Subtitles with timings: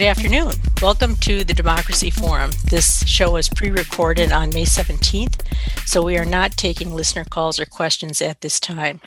[0.00, 0.52] Good afternoon.
[0.80, 2.52] Welcome to the Democracy Forum.
[2.70, 5.42] This show was pre recorded on May 17th,
[5.86, 9.02] so we are not taking listener calls or questions at this time.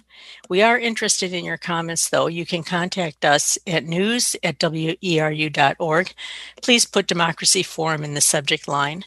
[0.50, 2.28] We are interested in your comments, though.
[2.28, 6.14] You can contact us at news at weru.org.
[6.62, 9.04] Please put Democracy Forum in the subject line.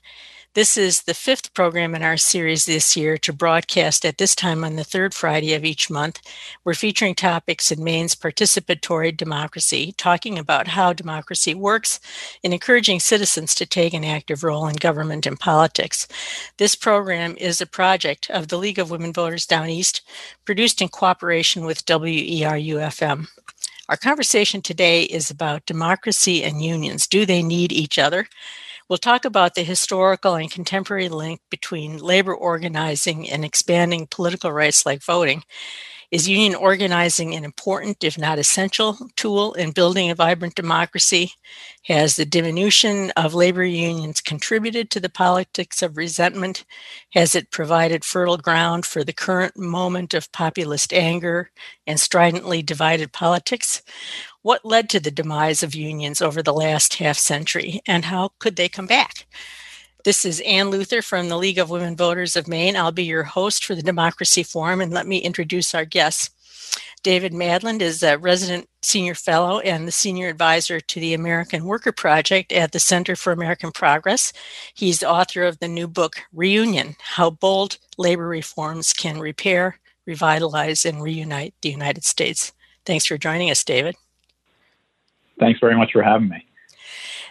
[0.57, 4.65] This is the fifth program in our series this year to broadcast at this time
[4.65, 6.23] on the third Friday of each month.
[6.65, 12.01] We're featuring topics in Maine's participatory democracy, talking about how democracy works
[12.42, 16.09] and encouraging citizens to take an active role in government and politics.
[16.57, 20.01] This program is a project of the League of Women Voters Down East,
[20.46, 23.29] produced in cooperation with WERU FM.
[23.91, 27.07] Our conversation today is about democracy and unions.
[27.07, 28.27] Do they need each other?
[28.88, 34.86] We'll talk about the historical and contemporary link between labor organizing and expanding political rights
[34.86, 35.42] like voting.
[36.12, 41.32] Is union organizing an important, if not essential, tool in building a vibrant democracy?
[41.87, 46.65] Has the diminution of labor unions contributed to the politics of resentment?
[47.15, 51.50] Has it provided fertile ground for the current moment of populist anger
[51.88, 53.82] and stridently divided politics?
[54.47, 58.55] What led to the demise of unions over the last half century, and how could
[58.55, 59.27] they come back?
[60.05, 62.77] This is Ann Luther from the League of Women Voters of Maine.
[62.77, 66.31] I'll be your host for the Democracy Forum, and let me introduce our guests.
[67.03, 71.91] David Madland is a resident senior fellow and the senior advisor to the American Worker
[71.91, 74.33] Project at the Center for American Progress.
[74.75, 80.87] He's the author of the new book, Reunion How Bold Labor Reforms Can Repair, Revitalize,
[80.87, 82.53] and Reunite the United States.
[82.84, 83.97] Thanks for joining us, David.
[85.38, 86.47] Thanks very much for having me.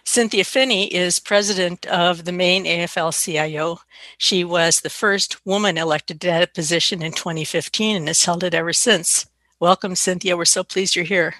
[0.07, 3.79] Cynthia Phinney is president of the Maine AFL CIO.
[4.19, 8.53] She was the first woman elected to that position in 2015 and has held it
[8.53, 9.25] ever since.
[9.59, 10.37] Welcome, Cynthia.
[10.37, 11.35] We're so pleased you're here.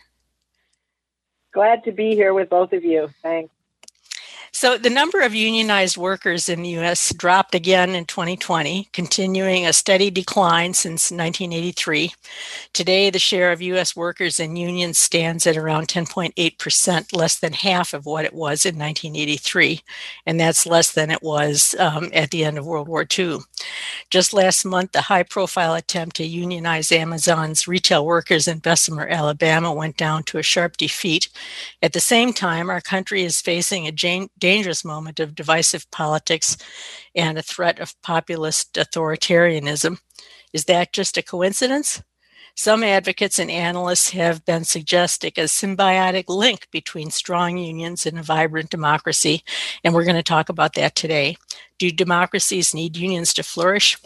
[1.54, 3.10] Glad to be here with both of you.
[3.22, 3.55] Thanks.
[4.58, 9.74] So, the number of unionized workers in the US dropped again in 2020, continuing a
[9.74, 12.14] steady decline since 1983.
[12.72, 17.94] Today, the share of US workers in unions stands at around 10.8%, less than half
[17.94, 19.82] of what it was in 1983.
[20.26, 23.40] And that's less than it was um, at the end of World War II.
[24.10, 29.74] Just last month, the high profile attempt to unionize Amazon's retail workers in Bessemer, Alabama,
[29.74, 31.28] went down to a sharp defeat.
[31.82, 33.92] At the same time, our country is facing a
[34.46, 36.56] dangerous moment of divisive politics
[37.16, 39.98] and a threat of populist authoritarianism.
[40.54, 42.04] Is that just a coincidence?
[42.56, 48.24] Some advocates and analysts have been suggesting a symbiotic link between strong unions and a
[48.24, 49.44] vibrant democracy,
[49.84, 51.38] and we're going to talk about that today.
[51.80, 53.98] Do democracies need unions to flourish?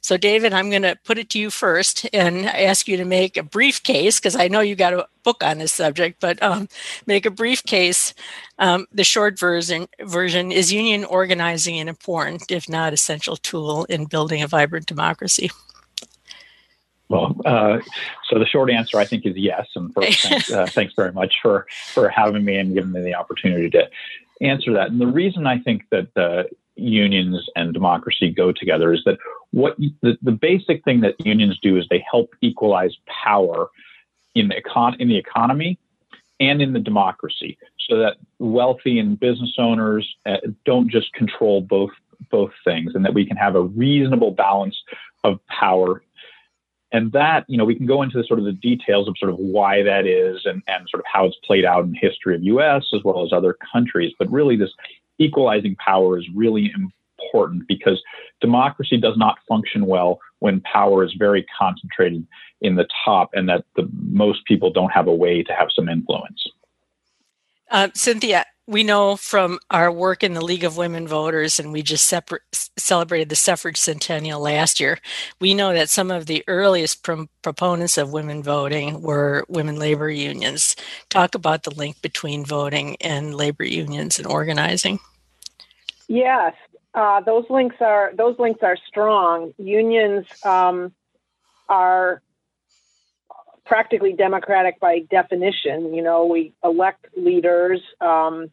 [0.00, 3.36] So, David, I'm going to put it to you first and ask you to make
[3.36, 6.68] a brief case, because I know you got a book on this subject, but um,
[7.06, 8.14] make a brief case.
[8.58, 14.06] Um, the short version, version is union organizing an important, if not essential, tool in
[14.06, 15.50] building a vibrant democracy.
[17.08, 17.80] Well, uh,
[18.30, 19.68] so the short answer, I think, is yes.
[19.76, 23.14] And first, thanks, uh, thanks very much for for having me and giving me the
[23.14, 23.88] opportunity to
[24.40, 24.88] answer that.
[24.88, 26.44] And the reason I think that uh,
[26.74, 29.18] unions and democracy go together is that
[29.52, 33.68] what the, the basic thing that unions do is they help equalize power
[34.34, 35.78] in the econ- in the economy
[36.40, 37.56] and in the democracy,
[37.88, 41.90] so that wealthy and business owners uh, don't just control both
[42.30, 44.76] both things, and that we can have a reasonable balance
[45.22, 46.02] of power.
[46.90, 49.32] And that you know we can go into the sort of the details of sort
[49.32, 52.42] of why that is and, and sort of how it's played out in history of
[52.42, 54.12] us as well as other countries.
[54.18, 54.72] But really this
[55.18, 56.72] equalizing power is really
[57.32, 58.02] important because
[58.40, 62.26] democracy does not function well when power is very concentrated
[62.60, 65.88] in the top and that the most people don't have a way to have some
[65.88, 66.46] influence
[67.70, 71.82] uh, cynthia we know from our work in the League of Women Voters, and we
[71.82, 74.98] just separ- celebrated the suffrage centennial last year.
[75.40, 80.76] We know that some of the earliest proponents of women voting were women labor unions.
[81.08, 85.00] Talk about the link between voting and labor unions and organizing.
[86.06, 86.54] Yes,
[86.94, 89.54] uh, those links are those links are strong.
[89.58, 90.92] Unions um,
[91.68, 92.22] are
[93.64, 95.94] practically democratic by definition.
[95.94, 97.80] You know, we elect leaders.
[98.00, 98.50] Um,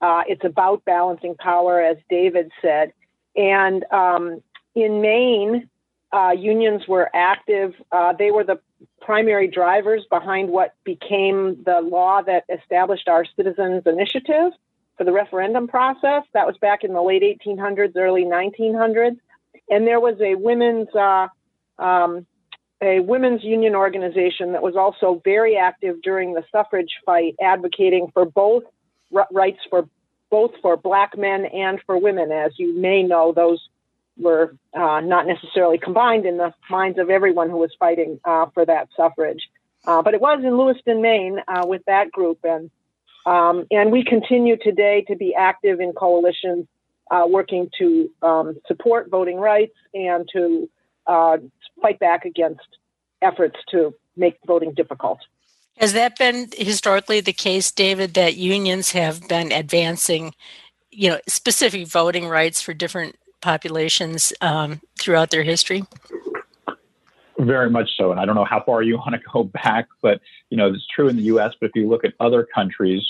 [0.00, 2.92] uh, it's about balancing power, as David said.
[3.36, 4.42] And um,
[4.74, 5.68] in Maine,
[6.12, 7.74] uh, unions were active.
[7.90, 8.60] Uh, they were the
[9.00, 14.52] primary drivers behind what became the law that established our citizens' initiative
[14.96, 16.22] for the referendum process.
[16.32, 19.18] That was back in the late 1800s, early 1900s.
[19.68, 21.28] And there was a women's uh,
[21.78, 22.26] um,
[22.82, 28.24] a women's union organization that was also very active during the suffrage fight, advocating for
[28.24, 28.64] both
[29.14, 29.88] r- rights for
[30.30, 32.30] both for black men and for women.
[32.32, 33.60] As you may know, those
[34.16, 38.64] were uh, not necessarily combined in the minds of everyone who was fighting uh, for
[38.66, 39.48] that suffrage.
[39.86, 42.70] Uh, but it was in Lewiston, Maine, uh, with that group, and
[43.26, 46.66] um, and we continue today to be active in coalitions
[47.10, 50.68] uh, working to um, support voting rights and to
[51.06, 51.36] uh,
[51.80, 52.66] fight back against
[53.22, 55.18] efforts to make voting difficult.
[55.78, 60.34] Has that been historically the case, David, that unions have been advancing,
[60.90, 65.82] you know, specific voting rights for different populations um, throughout their history?
[67.38, 70.20] Very much so, and I don't know how far you want to go back, but
[70.50, 71.52] you know it's true in the U.S.
[71.60, 73.02] But if you look at other countries,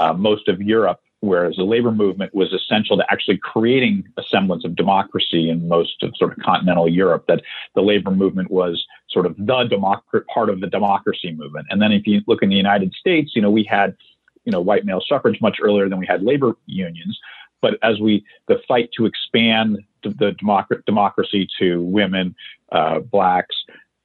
[0.00, 4.64] uh, most of Europe, whereas the labor movement was essential to actually creating a semblance
[4.64, 7.42] of democracy in most of sort of continental Europe, that
[7.74, 11.66] the labor movement was sort of the democ- part of the democracy movement.
[11.70, 13.96] And then if you look in the United States, you know, we had,
[14.44, 17.18] you know, white male suffrage much earlier than we had labor unions.
[17.62, 19.78] But as we, the fight to expand
[20.10, 22.34] the democ- democracy to women,
[22.72, 23.56] uh, blacks,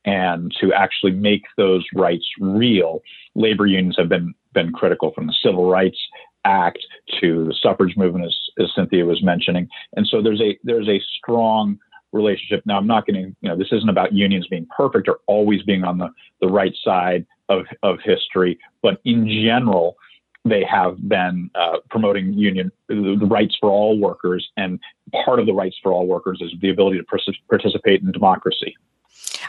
[0.06, 3.01] and to actually make those rights real,
[3.36, 5.98] labor unions have been been critical from the civil rights
[6.44, 6.80] Act
[7.19, 9.69] to the suffrage movement, as, as Cynthia was mentioning.
[9.95, 11.77] And so there's a there's a strong
[12.13, 12.63] relationship.
[12.65, 15.83] Now, I'm not to, you know, this isn't about unions being perfect or always being
[15.83, 16.09] on the,
[16.42, 19.98] the right side of, of history, but in general,
[20.44, 24.80] they have been uh, promoting union the, rights for all workers, and
[25.26, 28.76] part of the rights for all workers is the ability to participate in democracy.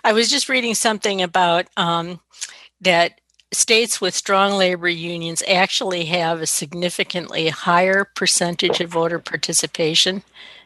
[0.05, 2.21] I was just reading something about um,
[2.81, 3.21] that
[3.53, 10.23] states with strong labor unions actually have a significantly higher percentage of voter participation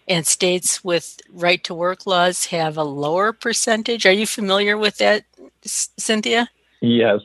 [0.09, 4.07] and states with right to work laws have a lower percentage.
[4.07, 5.25] Are you familiar with that,
[5.63, 6.49] Cynthia?
[6.81, 7.21] Yes.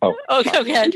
[0.00, 0.14] Oh.
[0.28, 0.94] oh, go ahead.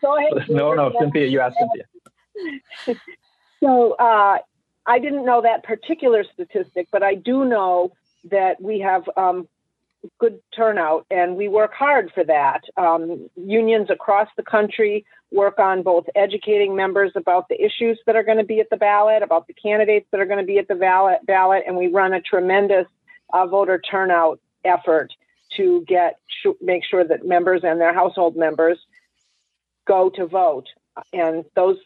[0.00, 0.48] Go ahead.
[0.48, 3.00] No, no, Cynthia, you asked Cynthia.
[3.60, 4.38] so uh,
[4.86, 7.92] I didn't know that particular statistic, but I do know
[8.30, 9.48] that we have um,
[10.18, 12.62] good turnout, and we work hard for that.
[12.76, 18.22] Um, unions across the country work on both educating members about the issues that are
[18.22, 20.68] going to be at the ballot, about the candidates that are going to be at
[20.68, 22.86] the ballot, ballot and we run a tremendous
[23.32, 25.12] uh, voter turnout effort
[25.56, 26.18] to get
[26.60, 28.78] make sure that members and their household members
[29.86, 30.66] go to vote.
[31.12, 31.76] And those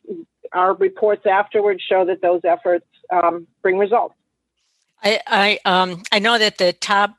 [0.53, 4.15] our reports afterwards show that those efforts um, bring results.
[5.03, 7.17] I I, um, I know that the top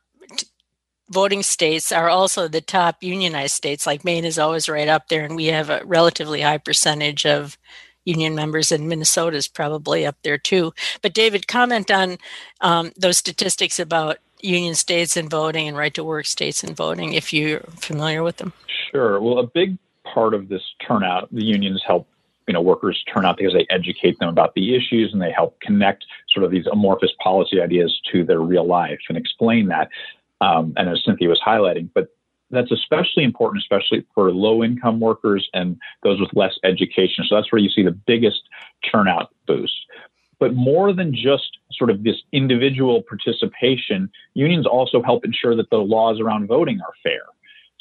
[1.10, 3.86] voting states are also the top unionized states.
[3.86, 7.58] Like Maine is always right up there, and we have a relatively high percentage of
[8.06, 10.74] union members, and Minnesota is probably up there too.
[11.02, 12.18] But David, comment on
[12.62, 17.14] um, those statistics about union states and voting and right to work states and voting,
[17.14, 18.54] if you're familiar with them.
[18.92, 19.20] Sure.
[19.20, 19.78] Well, a big
[20.14, 22.08] part of this turnout, the unions help
[22.48, 25.60] you know workers turn out because they educate them about the issues and they help
[25.62, 29.90] connect sort of these amorphous policy ideas to their real life and explain that
[30.42, 32.10] um, and as Cynthia was highlighting, but
[32.52, 37.26] that's especially important, especially for low income workers and those with less education.
[37.28, 38.42] So that's where you see the biggest
[38.90, 39.74] turnout boost.
[40.38, 45.78] But more than just sort of this individual participation, unions also help ensure that the
[45.78, 47.24] laws around voting are fair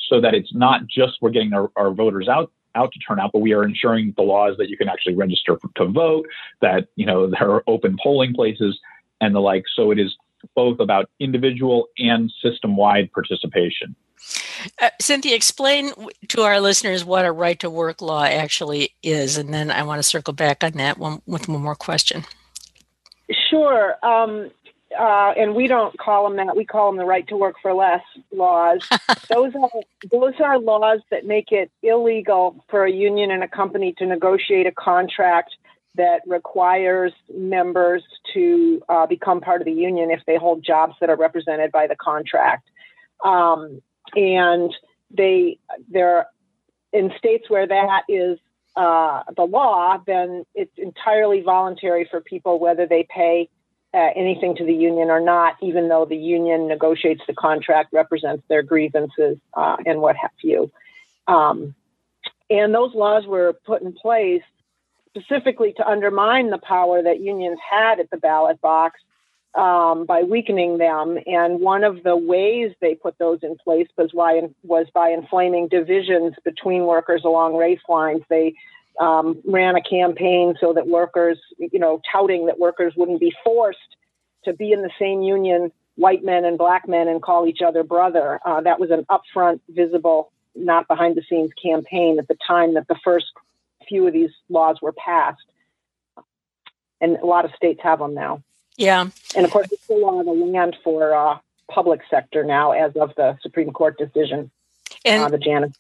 [0.09, 3.31] so that it's not just we're getting our, our voters out out to turn out,
[3.33, 6.27] but we are ensuring the laws that you can actually register to vote,
[6.61, 8.79] that you know there are open polling places
[9.21, 9.65] and the like.
[9.75, 10.15] So it is
[10.55, 13.95] both about individual and system wide participation.
[14.81, 15.93] Uh, Cynthia, explain
[16.29, 19.99] to our listeners what a right to work law actually is, and then I want
[19.99, 22.25] to circle back on that one with one more question.
[23.51, 23.95] Sure.
[24.05, 24.51] Um,
[24.99, 26.57] uh, and we don't call them that.
[26.57, 28.87] We call them the right to work for less laws.
[29.29, 29.71] those are
[30.11, 34.67] those are laws that make it illegal for a union and a company to negotiate
[34.67, 35.57] a contract
[35.97, 38.03] that requires members
[38.35, 41.87] to uh, become part of the union if they hold jobs that are represented by
[41.87, 42.69] the contract.
[43.25, 43.81] Um,
[44.15, 44.75] and
[45.11, 45.59] they
[45.89, 46.27] there
[46.93, 48.39] in states where that is
[48.77, 53.49] uh, the law, then it's entirely voluntary for people whether they pay
[53.95, 58.43] uh, anything to the union or not, even though the union negotiates the contract, represents
[58.49, 60.71] their grievances, uh, and what have you.
[61.29, 61.75] Um,
[62.51, 64.43] and those laws were put in place
[65.09, 69.01] specifically to undermine the power that unions had at the ballot box
[69.55, 71.19] um, by weakening them.
[71.27, 75.69] And one of the ways they put those in place was, why, was by inflaming
[75.69, 78.23] divisions between workers along race lines.
[78.29, 78.55] They
[79.01, 83.79] um, ran a campaign so that workers, you know, touting that workers wouldn't be forced
[84.45, 87.83] to be in the same union, white men and black men, and call each other
[87.83, 88.41] brother.
[88.45, 92.87] Uh, that was an upfront, visible, not behind the scenes campaign at the time that
[92.89, 93.27] the first
[93.89, 95.45] few of these laws were passed,
[97.01, 98.43] and a lot of states have them now.
[98.77, 101.39] Yeah, and of course, it's still on the land for uh,
[101.71, 104.51] public sector now, as of the Supreme Court decision,
[105.05, 105.73] and uh, the Janus.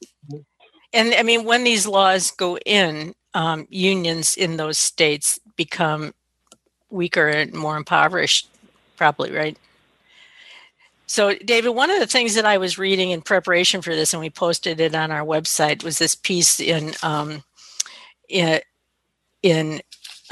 [0.95, 6.15] And I mean, when these laws go in, um, unions in those states become
[6.89, 8.49] weaker and more impoverished,
[8.97, 9.59] probably, right?
[11.07, 14.21] So, David, one of the things that I was reading in preparation for this, and
[14.21, 17.43] we posted it on our website, was this piece in um,
[18.29, 18.61] in,
[19.43, 19.81] in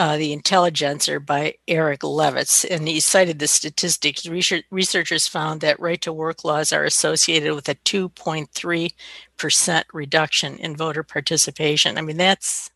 [0.03, 4.27] uh, the Intelligencer by Eric Levitz, and he cited the statistics.
[4.27, 8.95] Research, researchers found that right to work laws are associated with a 2.3
[9.37, 11.99] percent reduction in voter participation.
[11.99, 12.73] I mean, that's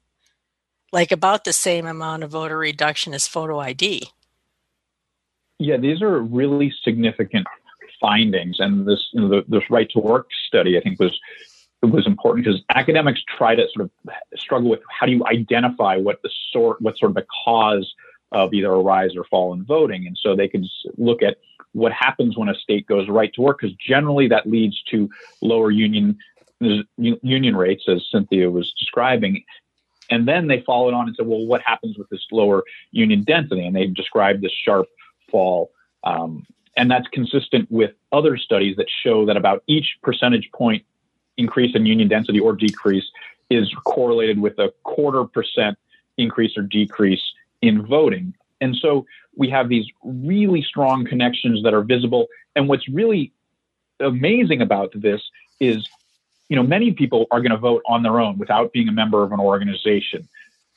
[0.93, 4.09] like about the same amount of voter reduction as photo ID.
[5.59, 7.49] Yeah, these are really significant
[8.01, 11.19] findings, and this you know, the, this right to work study I think was
[11.91, 16.21] was important because academics try to sort of struggle with how do you identify what
[16.23, 17.95] the sort what sort of the cause
[18.33, 21.39] of either a rise or fall in voting, and so they can look at
[21.73, 25.09] what happens when a state goes right to work because generally that leads to
[25.43, 26.19] lower union
[26.97, 29.45] union rates as Cynthia was describing.
[30.09, 32.63] And then they followed on and said, well, what happens with this lower
[32.93, 33.67] union density?
[33.67, 34.87] And they described this sharp
[35.29, 35.71] fall
[36.05, 40.85] um, and that's consistent with other studies that show that about each percentage point
[41.37, 43.05] increase in union density or decrease
[43.51, 45.79] is correlated with a quarter percent
[46.17, 47.23] increase or decrease
[47.63, 48.35] in voting.
[48.61, 52.27] And so we have these really strong connections that are visible.
[52.55, 53.33] And what's really
[54.01, 55.23] amazing about this
[55.61, 55.87] is,
[56.49, 59.23] you know, many people are going to vote on their own without being a member
[59.23, 60.27] of an organization.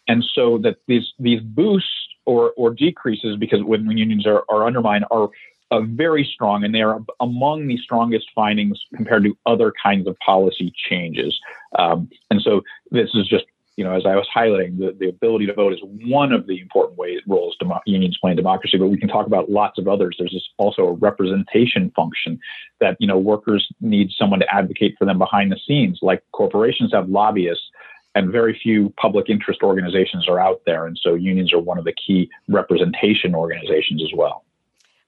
[0.07, 1.89] And so that these these boosts
[2.25, 5.29] or or decreases because when, when unions are, are undermined are
[5.71, 10.17] uh, very strong, and they are among the strongest findings compared to other kinds of
[10.19, 11.37] policy changes.
[11.77, 12.61] Um, and so
[12.91, 13.45] this is just,
[13.77, 16.59] you know, as I was highlighting, the, the ability to vote is one of the
[16.59, 18.77] important ways roles demo- unions play in democracy.
[18.77, 20.15] But we can talk about lots of others.
[20.17, 22.39] There's this also a representation function
[22.81, 26.91] that you know workers need someone to advocate for them behind the scenes, like corporations
[26.93, 27.69] have lobbyists
[28.15, 30.87] and very few public interest organizations are out there.
[30.87, 34.43] And so unions are one of the key representation organizations as well.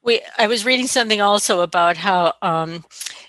[0.03, 2.83] We, I was reading something also about how um,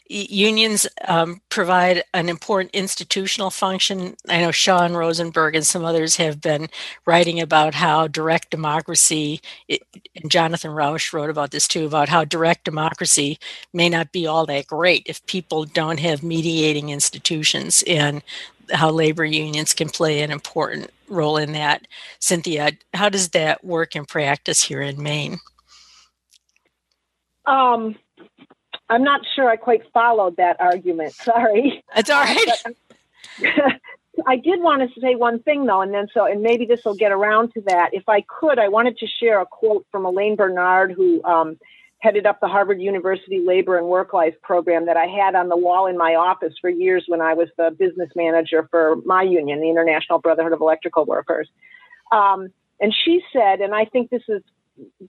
[0.08, 4.16] unions um, provide an important institutional function.
[4.28, 6.68] I know Shawn Rosenberg and some others have been
[7.04, 9.82] writing about how direct democracy, it,
[10.16, 13.38] and Jonathan Rauch wrote about this too, about how direct democracy
[13.74, 18.22] may not be all that great if people don't have mediating institutions and
[18.72, 21.86] how labor unions can play an important role in that.
[22.18, 25.38] Cynthia, how does that work in practice here in Maine?
[27.46, 27.96] Um,
[28.88, 31.12] I'm not sure I quite followed that argument.
[31.14, 31.82] Sorry.
[31.94, 32.62] That's all right.
[34.26, 36.94] I did want to say one thing though, and then so, and maybe this will
[36.94, 37.90] get around to that.
[37.92, 41.58] If I could, I wanted to share a quote from Elaine Bernard, who um,
[41.98, 45.56] headed up the Harvard University Labor and Work Life program that I had on the
[45.56, 49.60] wall in my office for years when I was the business manager for my union,
[49.60, 51.48] the International Brotherhood of Electrical Workers.
[52.10, 54.42] Um, and she said, and I think this is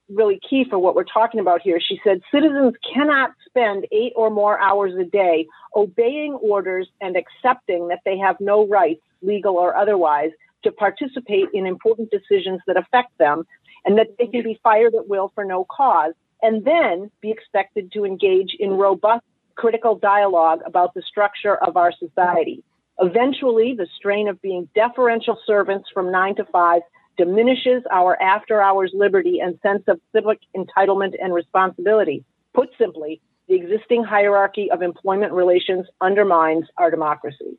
[0.08, 1.80] really key for what we're talking about here.
[1.80, 7.88] She said citizens cannot spend eight or more hours a day obeying orders and accepting
[7.88, 10.30] that they have no rights, legal or otherwise,
[10.64, 13.44] to participate in important decisions that affect them
[13.84, 17.92] and that they can be fired at will for no cause and then be expected
[17.92, 19.24] to engage in robust
[19.56, 22.62] critical dialogue about the structure of our society.
[22.98, 26.82] Eventually, the strain of being deferential servants from nine to five
[27.16, 32.24] diminishes our after hours liberty and sense of civic entitlement and responsibility.
[32.52, 37.58] Put simply, the existing hierarchy of employment relations undermines our democracy.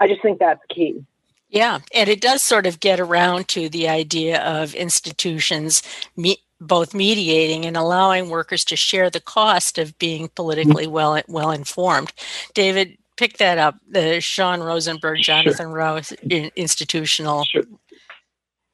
[0.00, 1.04] I just think that's key.
[1.50, 5.82] Yeah, and it does sort of get around to the idea of institutions
[6.16, 11.50] me- both mediating and allowing workers to share the cost of being politically well well
[11.50, 12.12] informed.
[12.52, 13.76] David, pick that up.
[13.88, 15.74] The Shawn Rosenberg, Jonathan sure.
[15.74, 16.12] Rauch
[16.56, 17.62] institutional sure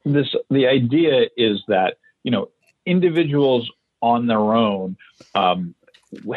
[0.05, 2.49] this the idea is that you know
[2.85, 3.69] individuals
[4.01, 4.95] on their own
[5.33, 5.73] um,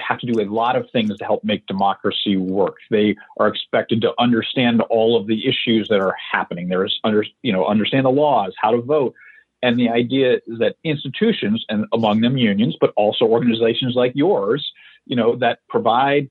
[0.01, 2.77] have to do a lot of things to help make democracy work.
[2.91, 6.69] They are expected to understand all of the issues that are happening.
[6.69, 9.15] There's under you know understand the laws, how to vote,
[9.63, 14.73] and the idea is that institutions and among them unions, but also organizations like yours,
[15.07, 16.31] you know, that provide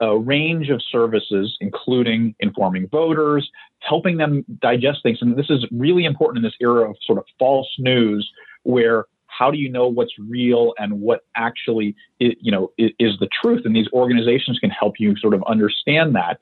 [0.00, 3.48] a range of services, including informing voters,
[3.80, 5.18] helping them digest things.
[5.20, 8.28] And this is really important in this era of sort of false news,
[8.64, 13.28] where how do you know what's real and what actually is, you know is, the
[13.42, 13.62] truth?
[13.64, 16.38] And these organizations can help you sort of understand that.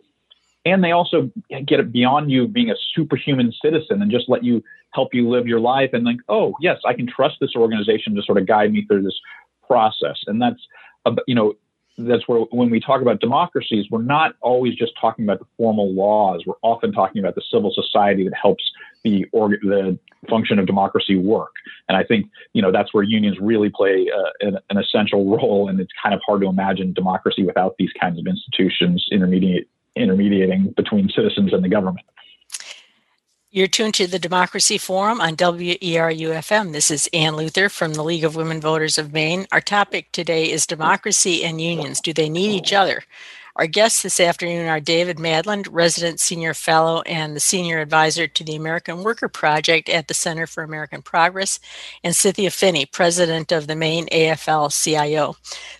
[0.65, 1.31] and they also
[1.67, 5.47] get it beyond you being a superhuman citizen and just let you help you live
[5.47, 8.73] your life and think, oh yes, I can trust this organization to sort of guide
[8.73, 9.19] me through this
[9.67, 10.19] process.
[10.27, 10.61] And that's,
[11.27, 11.55] you know,
[11.99, 15.93] that's where when we talk about democracies, we're not always just talking about the formal
[15.93, 16.43] laws.
[16.47, 18.65] We're often talking about the civil society that helps
[19.05, 21.53] the org- the function of democracy work.
[21.89, 25.69] And I think you know that's where unions really play uh, an, an, essential role.
[25.69, 30.73] And it's kind of hard to imagine democracy without these kinds of institutions intermediate intermediating
[30.77, 32.07] between citizens and the government.
[33.55, 36.73] You're tuned to the Democracy Forum on WERU-FM.
[36.73, 39.47] This is Ann Luther from the League of Women Voters of Maine.
[39.53, 42.01] Our topic today is democracy and unions.
[42.01, 43.03] Do they need each other?
[43.57, 48.43] Our guests this afternoon are David Madland, resident senior fellow and the senior advisor to
[48.43, 51.61] the American Worker Project at the Center for American Progress,
[52.03, 55.37] and Cynthia Phinney, president of the Maine AFL CIO.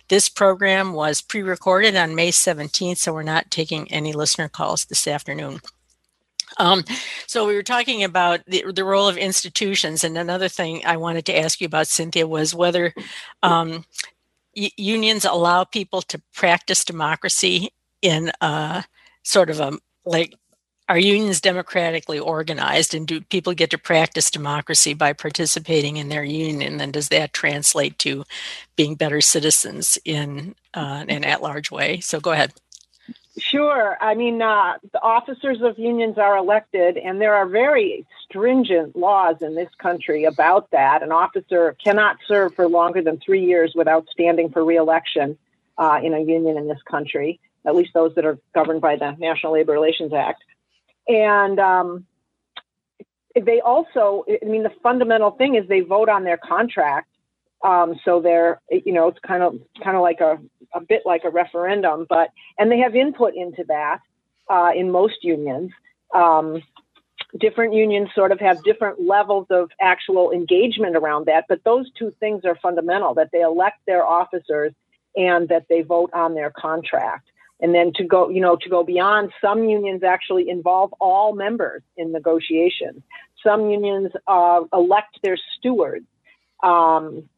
[0.09, 4.85] This program was pre recorded on May 17th, so we're not taking any listener calls
[4.85, 5.59] this afternoon.
[6.57, 6.83] Um,
[7.27, 11.25] so we were talking about the, the role of institutions, and another thing I wanted
[11.27, 12.93] to ask you about, Cynthia, was whether
[13.43, 13.85] um,
[14.55, 17.69] y- unions allow people to practice democracy
[18.01, 18.85] in a
[19.23, 20.35] sort of a like
[20.89, 26.25] are unions democratically organized and do people get to practice democracy by participating in their
[26.25, 26.81] union?
[26.81, 28.25] And does that translate to
[28.75, 32.01] being better citizens in uh, an at-large way?
[32.01, 32.53] So go ahead
[33.37, 33.97] Sure.
[33.99, 39.37] I mean, uh, the officers of unions are elected, and there are very stringent laws
[39.41, 41.01] in this country about that.
[41.01, 45.37] An officer cannot serve for longer than three years without standing for reelection
[45.79, 49.11] uh, in a union in this country, at least those that are governed by the
[49.17, 50.43] National Labor Relations Act.
[51.07, 52.05] And um,
[53.39, 57.09] they also, I mean, the fundamental thing is they vote on their contract.
[57.63, 60.37] Um, so they're, you know, it's kind of kind of like a
[60.73, 63.99] a bit like a referendum, but and they have input into that
[64.49, 65.71] uh, in most unions.
[66.13, 66.61] Um,
[67.39, 72.11] different unions sort of have different levels of actual engagement around that, but those two
[72.19, 74.73] things are fundamental: that they elect their officers
[75.15, 77.29] and that they vote on their contract.
[77.61, 81.81] And then to go, you know, to go beyond, some unions actually involve all members
[81.95, 83.03] in negotiations.
[83.41, 86.05] Some unions uh, elect their stewards.
[86.61, 87.29] Um,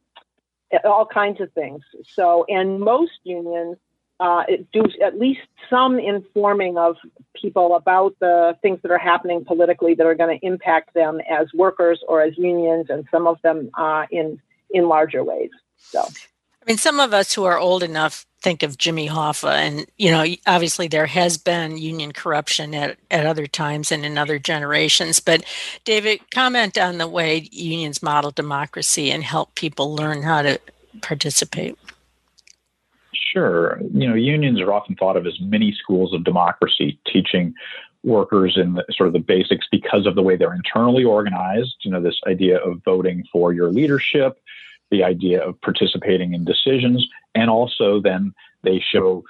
[0.84, 1.82] all kinds of things.
[2.14, 3.76] So, and most unions
[4.18, 6.96] uh, do at least some informing of
[7.34, 11.48] people about the things that are happening politically that are going to impact them as
[11.52, 15.50] workers or as unions, and some of them uh, in in larger ways.
[15.78, 19.86] So, I mean, some of us who are old enough think of Jimmy Hoffa, and
[19.98, 24.38] you know, obviously there has been union corruption at, at other times and in other
[24.38, 25.18] generations.
[25.18, 25.42] But
[25.84, 30.60] David, comment on the way unions model democracy and help people learn how to
[31.02, 31.76] participate.
[33.12, 33.80] Sure.
[33.92, 37.52] You know, unions are often thought of as mini schools of democracy, teaching
[38.04, 41.74] workers in the, sort of the basics because of the way they're internally organized.
[41.82, 44.38] You know, this idea of voting for your leadership,
[44.92, 47.04] the idea of participating in decisions,
[47.36, 49.22] and also then they show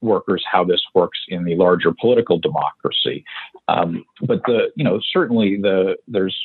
[0.00, 3.24] workers how this works in the larger political democracy.
[3.66, 6.36] Um, but the you know certainly the there's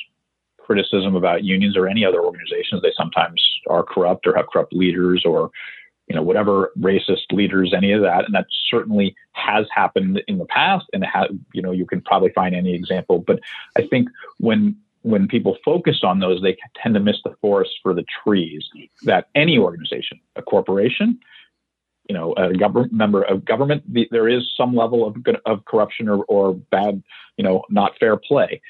[0.57, 2.81] criticism about unions or any other organizations.
[2.81, 5.51] They sometimes are corrupt or have corrupt leaders or
[6.07, 10.45] you know whatever racist leaders any of that and that certainly has happened in the
[10.45, 13.39] past and ha- you know you can probably find any example but
[13.77, 17.93] i think when when people focus on those, they tend to miss the forest for
[17.93, 18.63] the trees.
[19.03, 21.19] That any organization, a corporation,
[22.09, 26.09] you know, a government member of government, the, there is some level of of corruption
[26.09, 27.03] or, or bad,
[27.37, 28.61] you know, not fair play.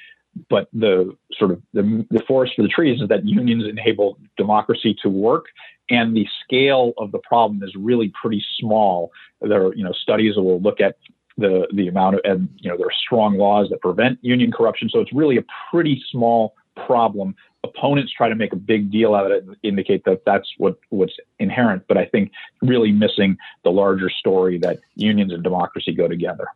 [0.50, 4.96] But the sort of the, the forest for the trees is that unions enable democracy
[5.04, 5.46] to work,
[5.92, 9.12] and the scale of the problem is really pretty small.
[9.42, 10.98] There are you know studies that will look at
[11.38, 14.90] the the amount of and you know there are strong laws that prevent union corruption.
[14.90, 17.36] So it's really a pretty small problem.
[17.64, 20.78] Opponents try to make a big deal out of it and indicate that that's what
[20.90, 21.84] what's inherent.
[21.88, 26.48] But i think really missing the larger story that unions and democracy go together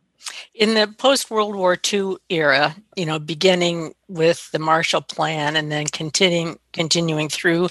[0.54, 5.70] in the post World War II era, you know, beginning with the Marshall Plan and
[5.70, 7.68] then continuing continuing through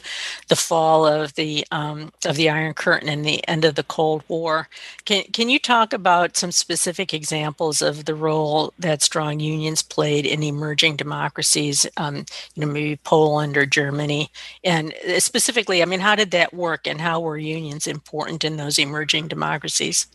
[0.49, 4.23] the fall of the um, of the Iron Curtain and the end of the Cold
[4.27, 4.69] War,
[5.05, 10.25] can can you talk about some specific examples of the role that strong unions played
[10.25, 11.85] in emerging democracies?
[11.97, 14.29] Um, you know, maybe Poland or Germany,
[14.63, 18.79] and specifically, I mean, how did that work, and how were unions important in those
[18.79, 20.07] emerging democracies?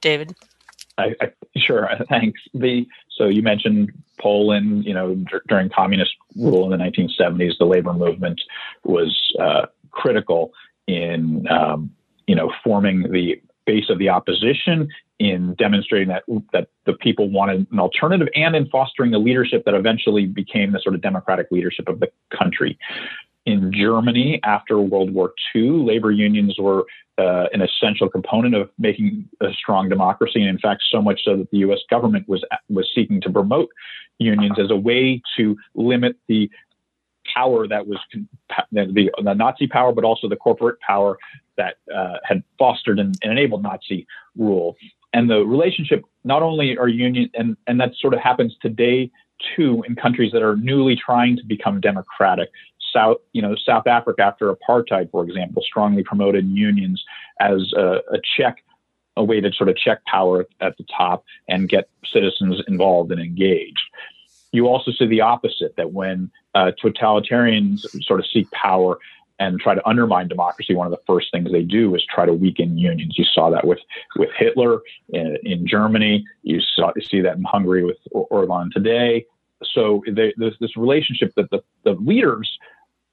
[0.00, 0.34] David.
[0.98, 2.40] I, I, sure, thanks.
[2.52, 4.84] The so you mentioned Poland.
[4.84, 8.40] You know, d- during communist rule in the 1970s, the labor movement
[8.84, 10.52] was uh, critical
[10.86, 11.90] in um,
[12.26, 17.66] you know forming the base of the opposition, in demonstrating that that the people wanted
[17.70, 21.88] an alternative, and in fostering a leadership that eventually became the sort of democratic leadership
[21.88, 22.78] of the country.
[23.46, 26.84] In Germany, after World War II, labor unions were
[27.18, 31.36] uh, an essential component of making a strong democracy, and in fact, so much so
[31.36, 31.80] that the U.S.
[31.90, 33.68] government was was seeking to promote
[34.18, 36.50] unions as a way to limit the
[37.34, 37.98] power that was
[38.72, 41.18] the, the Nazi power, but also the corporate power
[41.56, 44.76] that uh, had fostered and, and, enabled Nazi rule.
[45.12, 49.10] And the relationship, not only are union, and, and that sort of happens today
[49.56, 52.50] too in countries that are newly trying to become democratic.
[52.98, 57.02] South, you know, South Africa after apartheid, for example, strongly promoted unions
[57.40, 58.56] as a, a check,
[59.16, 63.20] a way to sort of check power at the top and get citizens involved and
[63.20, 63.80] engaged.
[64.52, 68.98] You also see the opposite that when uh, totalitarians sort of seek power
[69.38, 72.32] and try to undermine democracy, one of the first things they do is try to
[72.32, 73.14] weaken unions.
[73.16, 73.78] You saw that with,
[74.16, 74.80] with Hitler
[75.10, 76.24] in, in Germany.
[76.42, 79.26] You, saw, you see that in Hungary with Orban today.
[79.62, 82.48] So they, there's this relationship that the, the leaders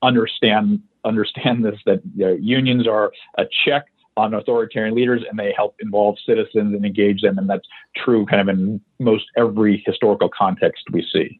[0.05, 3.85] understand understand this that you know, unions are a check
[4.17, 8.41] on authoritarian leaders and they help involve citizens and engage them and that's true kind
[8.41, 11.39] of in most every historical context we see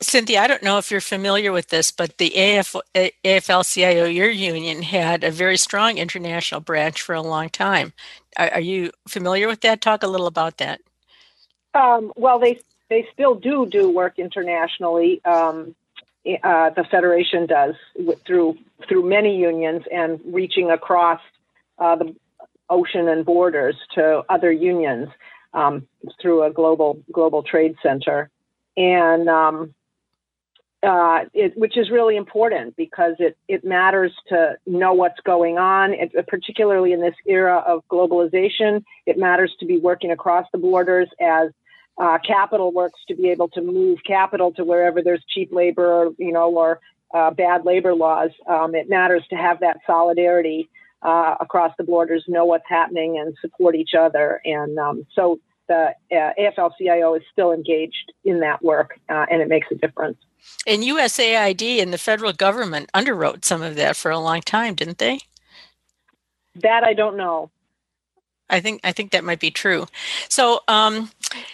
[0.00, 4.82] Cynthia, I don't know if you're familiar with this, but the AF, AFL-CIO, your union,
[4.82, 7.94] had a very strong international branch for a long time.
[8.36, 9.80] Are, are you familiar with that?
[9.80, 10.80] Talk a little about that.
[11.74, 15.24] Um, well, they they still do do work internationally.
[15.24, 15.74] Um,
[16.42, 17.74] uh, the federation does
[18.26, 18.56] through
[18.88, 21.20] through many unions and reaching across
[21.78, 22.14] uh, the
[22.68, 25.08] ocean and borders to other unions
[25.54, 25.86] um,
[26.20, 28.30] through a global global trade center.
[28.76, 29.74] And um,
[30.82, 35.94] uh, it, which is really important because it, it matters to know what's going on,
[35.94, 38.84] it, particularly in this era of globalization.
[39.06, 41.50] It matters to be working across the borders as
[41.98, 46.14] uh, capital works to be able to move capital to wherever there's cheap labor, or,
[46.18, 46.80] you know, or
[47.14, 48.30] uh, bad labor laws.
[48.46, 50.68] Um, it matters to have that solidarity
[51.02, 54.40] uh, across the borders, know what's happening, and support each other.
[54.44, 59.48] And um, so the uh, AFL-CIO is still engaged in that work, uh, and it
[59.48, 60.18] makes a difference.
[60.66, 64.98] And USAID and the federal government underwrote some of that for a long time, didn't
[64.98, 65.20] they?
[66.56, 67.50] That I don't know.
[68.48, 69.86] I think I think that might be true.
[70.28, 71.10] So, um,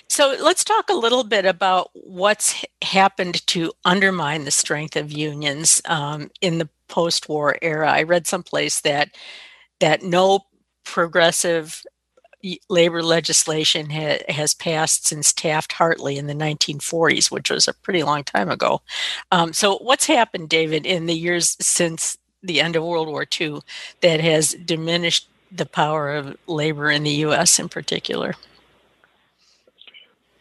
[0.08, 5.80] so let's talk a little bit about what's happened to undermine the strength of unions
[5.86, 7.90] um, in the post-war era.
[7.90, 9.16] I read someplace that
[9.80, 10.40] that no
[10.84, 11.82] progressive
[12.68, 18.02] labor legislation ha- has passed since Taft Hartley in the 1940s, which was a pretty
[18.02, 18.80] long time ago.
[19.30, 23.60] Um, so, what's happened, David, in the years since the end of World War II
[24.00, 27.58] that has diminished the power of labor in the U.S.
[27.58, 28.34] in particular?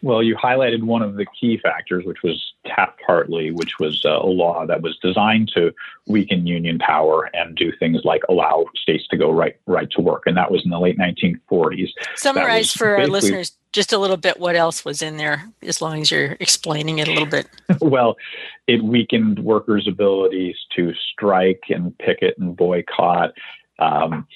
[0.04, 4.26] Well, you highlighted one of the key factors, which was Taft-Hartley, which was uh, a
[4.26, 5.74] law that was designed to
[6.08, 10.24] weaken union power and do things like allow states to go right right to work,
[10.26, 11.90] and that was in the late 1940s.
[12.16, 16.02] Summarize for our listeners just a little bit what else was in there, as long
[16.02, 17.48] as you're explaining it a little bit.
[17.82, 18.18] well,
[18.68, 23.34] it weakened workers' abilities to strike and picket and boycott,
[23.80, 24.28] um,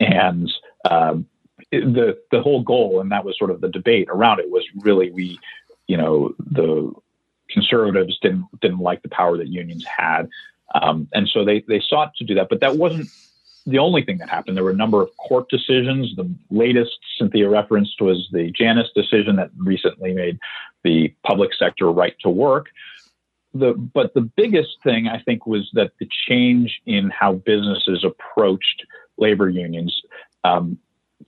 [0.00, 0.50] and
[0.90, 1.26] um,
[1.70, 5.10] the the whole goal, and that was sort of the debate around it, was really
[5.10, 5.38] we,
[5.86, 6.92] you know, the
[7.48, 10.28] conservatives didn't didn't like the power that unions had,
[10.74, 12.48] um, and so they they sought to do that.
[12.48, 13.08] But that wasn't
[13.66, 14.56] the only thing that happened.
[14.56, 16.14] There were a number of court decisions.
[16.16, 20.38] The latest Cynthia referenced was the Janus decision that recently made
[20.82, 22.68] the public sector right to work.
[23.52, 28.86] The, but the biggest thing I think was that the change in how businesses approached
[29.18, 30.00] labor unions.
[30.44, 30.78] Um,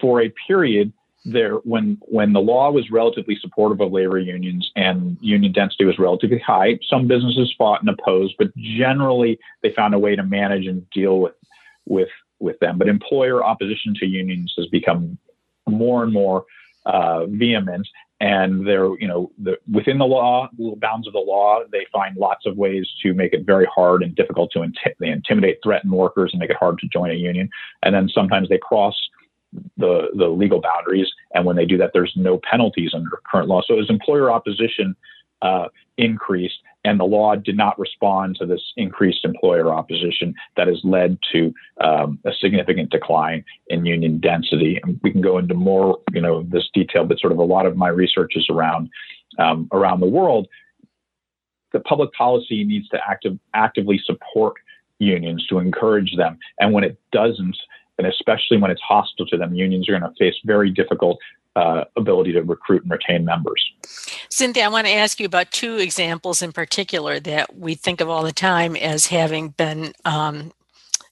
[0.01, 0.93] for a period
[1.25, 5.97] there when when the law was relatively supportive of labor unions and union density was
[5.97, 10.67] relatively high some businesses fought and opposed but generally they found a way to manage
[10.67, 11.35] and deal with
[11.87, 12.09] with
[12.43, 12.77] with them.
[12.77, 15.17] But employer opposition to unions has become
[15.69, 16.45] more and more
[16.85, 17.87] uh, vehement
[18.21, 22.17] and they're you know the, within the law the bounds of the law they find
[22.17, 25.93] lots of ways to make it very hard and difficult to inti- they intimidate threaten
[25.93, 27.49] workers and make it hard to join a union.
[27.85, 28.97] And then sometimes they cross
[29.77, 31.09] the the legal boundaries.
[31.35, 33.63] And when they do that, there's no penalties under current law.
[33.67, 34.97] So as employer opposition
[35.43, 40.81] uh, increased, and the law did not respond to this increased employer opposition that has
[40.85, 44.81] led to um, a significant decline in union density.
[44.83, 47.67] And we can go into more, you know, this detail, but sort of a lot
[47.67, 48.89] of my research is around
[49.39, 50.47] um, around the world.
[51.73, 54.55] The public policy needs to active, actively support
[54.99, 57.57] unions to encourage them, and when it doesn't,
[57.99, 61.19] and especially when it's hostile to them, unions are going to face very difficult
[61.57, 63.63] uh, ability to recruit and retain members.
[64.31, 68.09] Cynthia, I want to ask you about two examples in particular that we think of
[68.09, 70.53] all the time as having been um,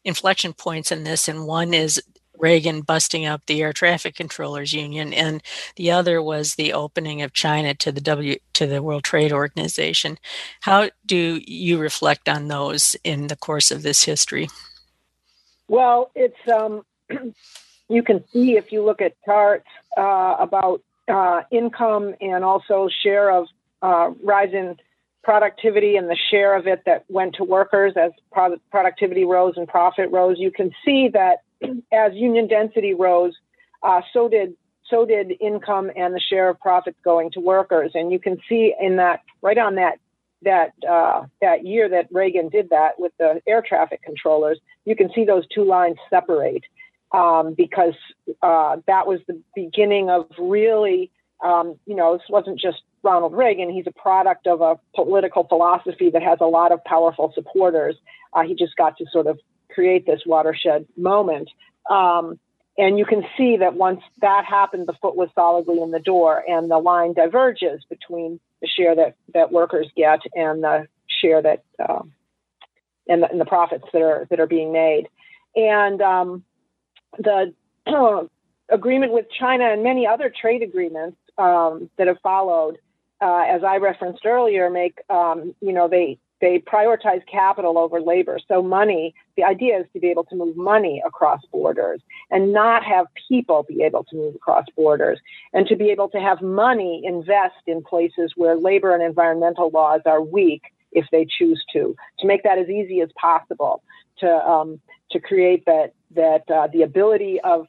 [0.05, 2.03] inflection points in this, and one is
[2.39, 5.43] Reagan busting up the air traffic controllers union, and
[5.77, 10.19] the other was the opening of China to the W to the World Trade Organization.
[10.61, 14.49] How do you reflect on those in the course of this history?
[15.71, 16.83] Well, it's um,
[17.89, 23.31] you can see if you look at charts uh, about uh, income and also share
[23.31, 23.47] of
[23.81, 24.79] uh, rise in
[25.23, 28.11] productivity and the share of it that went to workers as
[28.73, 30.41] productivity rose and profit rose.
[30.41, 31.45] You can see that
[31.93, 33.35] as union density rose,
[33.85, 34.57] uh, so did
[34.89, 37.93] so did income and the share of profits going to workers.
[37.95, 40.01] And you can see in that right on that
[40.43, 45.11] that uh, that year that Reagan did that with the air traffic controllers, you can
[45.15, 46.65] see those two lines separate
[47.13, 47.95] um, because
[48.43, 51.11] uh, that was the beginning of really,
[51.45, 53.71] um, you know, this wasn't just Ronald Reagan.
[53.71, 57.97] He's a product of a political philosophy that has a lot of powerful supporters.
[58.33, 59.39] Uh, he just got to sort of
[59.71, 61.49] create this watershed moment.
[61.89, 62.39] Um,
[62.79, 66.43] and you can see that once that happened, the foot was solidly in the door,
[66.47, 71.63] and the line diverges between the share that, that workers get and the share that
[71.87, 72.13] um,
[73.09, 75.09] and, the, and the profits that are that are being made.
[75.57, 76.45] And um,
[77.19, 77.55] the
[78.69, 82.79] agreement with China and many other trade agreements um, that have followed,
[83.21, 88.39] uh, as I referenced earlier, make um, you know they they prioritize capital over labor.
[88.49, 92.01] So money, the idea is to be able to move money across borders
[92.31, 95.21] and not have people be able to move across borders
[95.53, 100.01] and to be able to have money invest in places where labor and environmental laws
[100.07, 103.83] are weak if they choose to, to make that as easy as possible,
[104.19, 104.81] to um,
[105.13, 107.67] to create that that uh, the ability of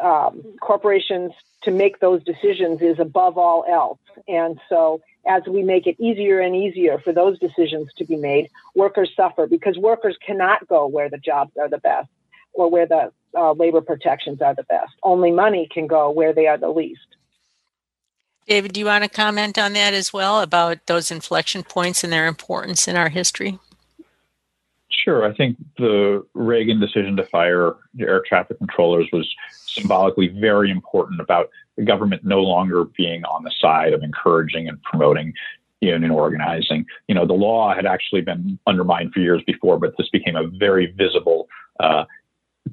[0.00, 1.32] um, corporations
[1.62, 3.98] to make those decisions is above all else.
[4.26, 8.48] And so, as we make it easier and easier for those decisions to be made,
[8.74, 12.08] workers suffer because workers cannot go where the jobs are the best
[12.52, 14.92] or where the uh, labor protections are the best.
[15.02, 17.00] Only money can go where they are the least.
[18.46, 22.12] David, do you want to comment on that as well about those inflection points and
[22.12, 23.58] their importance in our history?
[25.04, 25.24] Sure.
[25.24, 31.48] I think the Reagan decision to fire air traffic controllers was symbolically very important about
[31.76, 35.32] the government no longer being on the side of encouraging and promoting
[35.80, 36.84] union organizing.
[37.08, 40.46] You know, the law had actually been undermined for years before, but this became a
[40.46, 42.04] very visible uh,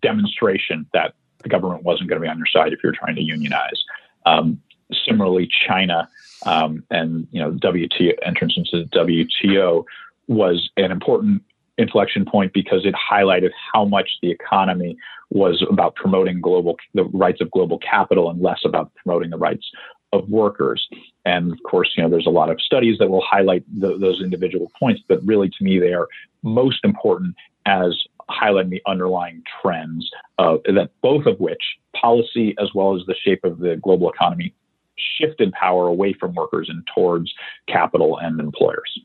[0.02, 1.14] demonstration that
[1.44, 3.82] the government wasn't going to be on your side if you're trying to unionize.
[4.26, 4.62] Um,
[5.08, 6.10] similarly, China
[6.46, 9.86] um, and you know WTO entrance into the WTO
[10.28, 11.42] was an important
[11.78, 14.98] inflection point because it highlighted how much the economy
[15.30, 19.66] was about promoting global the rights of global capital and less about promoting the rights
[20.14, 20.88] of workers.
[21.26, 24.22] And of course, you know, there's a lot of studies that will highlight the, those
[24.22, 26.08] individual points, but really to me, they are
[26.44, 27.36] most important
[27.66, 27.94] as
[28.30, 31.62] highlighting the underlying trends uh, that both of which
[32.00, 34.54] policy as well as the shape of the global economy
[34.98, 37.34] shifted power away from workers and towards
[37.68, 39.00] capital and employers.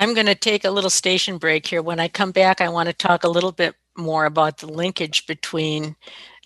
[0.00, 1.82] I'm going to take a little station break here.
[1.82, 5.26] When I come back, I want to talk a little bit more about the linkage
[5.26, 5.94] between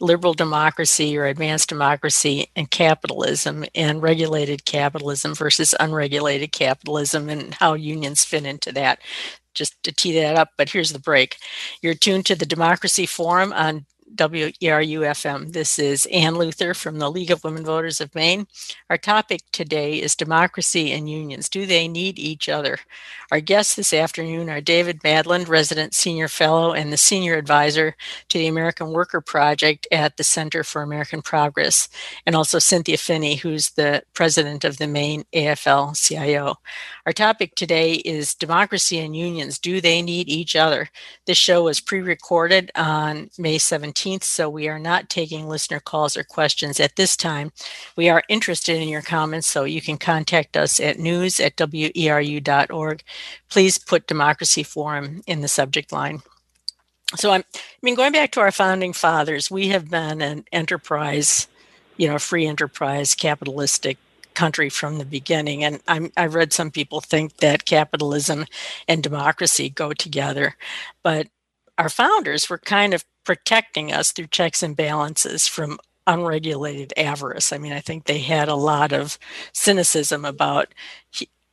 [0.01, 7.75] liberal democracy or advanced democracy and capitalism and regulated capitalism versus unregulated capitalism and how
[7.75, 8.99] unions fit into that.
[9.55, 11.37] Just to tee that up, but here's the break.
[11.81, 13.87] You're tuned to the Democracy Forum on
[14.17, 15.53] WERU FM.
[15.53, 18.47] This is Ann Luther from the League of Women Voters of Maine.
[18.89, 21.49] Our topic today is democracy and unions.
[21.49, 22.79] Do they need each other?
[23.35, 27.97] Our guests this afternoon are David Madland, resident senior fellow and the senior advisor
[28.29, 31.89] to the American Worker Project at the Center for American Progress,
[32.27, 36.61] and also Cynthia Phinney, who's the president of the Maine AFL CIO.
[37.07, 39.59] Our topic today is democracy and unions.
[39.59, 40.89] Do they need each other?
[41.27, 46.17] This show was pre recorded on May 17th so we are not taking listener calls
[46.17, 47.51] or questions at this time.
[47.97, 53.03] We are interested in your comments, so you can contact us at news at weru.org.
[53.49, 56.21] Please put Democracy Forum in the subject line.
[57.17, 61.49] So I'm, I mean, going back to our founding fathers, we have been an enterprise,
[61.97, 63.99] you know, free enterprise, capitalistic
[64.35, 65.63] country from the beginning.
[65.63, 68.47] And I'm, I've read some people think that capitalism
[68.89, 70.57] and democracy go together,
[71.03, 71.29] but
[71.79, 77.53] our founders were kind of protecting us through checks and balances from unregulated avarice.
[77.53, 79.19] I mean, I think they had a lot of
[79.53, 80.75] cynicism about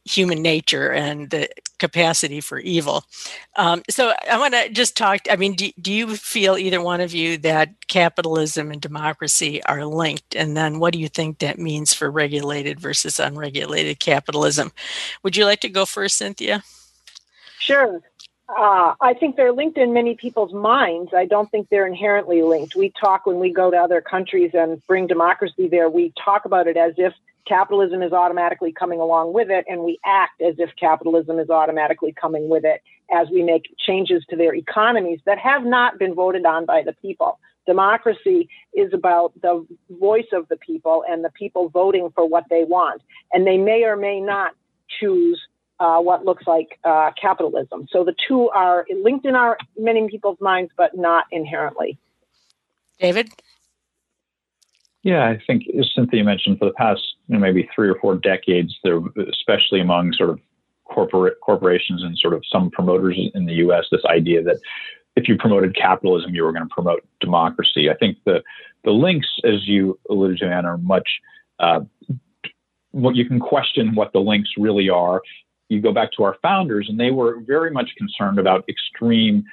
[0.06, 1.48] human nature and the
[1.80, 3.04] capacity for evil.
[3.56, 5.22] Um, so I want to just talk.
[5.30, 9.86] I mean, do, do you feel either one of you that capitalism and democracy are
[9.86, 10.36] linked?
[10.36, 14.72] And then what do you think that means for regulated versus unregulated capitalism?
[15.24, 16.64] Would you like to go first, Cynthia?
[17.60, 18.02] Sure.
[18.50, 21.14] Uh, I think they're linked in many people's minds.
[21.14, 22.76] I don't think they're inherently linked.
[22.76, 26.68] We talk when we go to other countries and bring democracy there, we talk about
[26.68, 27.14] it as if
[27.48, 32.14] capitalism is automatically coming along with it, and we act as if capitalism is automatically
[32.20, 36.46] coming with it as we make changes to their economies that have not been voted
[36.46, 37.40] on by the people.
[37.68, 42.64] Democracy is about the voice of the people and the people voting for what they
[42.64, 43.02] want.
[43.34, 44.54] And they may or may not
[45.00, 45.40] choose
[45.80, 47.88] uh, what looks like uh, capitalism.
[47.92, 51.98] So the two are linked in our many people's minds, but not inherently.
[53.00, 53.32] David?
[55.04, 58.16] Yeah, I think as Cynthia mentioned, for the past you know, maybe three or four
[58.16, 60.40] decades, there, especially among sort of
[60.86, 64.58] corporate corporations and sort of some promoters in the U.S., this idea that
[65.16, 67.90] if you promoted capitalism, you were going to promote democracy.
[67.90, 68.42] I think the
[68.84, 71.08] the links, as you alluded to, Ann, are much.
[71.60, 71.82] Uh,
[72.92, 75.22] what you can question what the links really are.
[75.70, 79.46] You go back to our founders, and they were very much concerned about extreme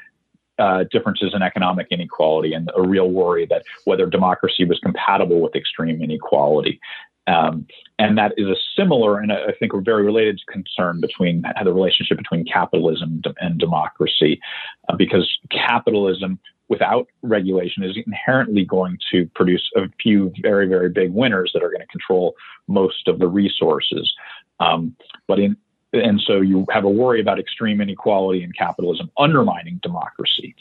[0.59, 5.55] uh, differences in economic inequality and a real worry that whether democracy was compatible with
[5.55, 6.81] extreme inequality.
[7.27, 7.66] Um,
[7.99, 12.16] and that is a similar and I think a very related concern between the relationship
[12.16, 14.40] between capitalism and democracy,
[14.88, 21.12] uh, because capitalism without regulation is inherently going to produce a few very, very big
[21.12, 22.35] winners that are going to control
[22.66, 24.12] most of the resources.
[24.61, 25.57] Um, but in
[25.92, 30.55] and so you have a worry about extreme inequality and capitalism undermining democracy.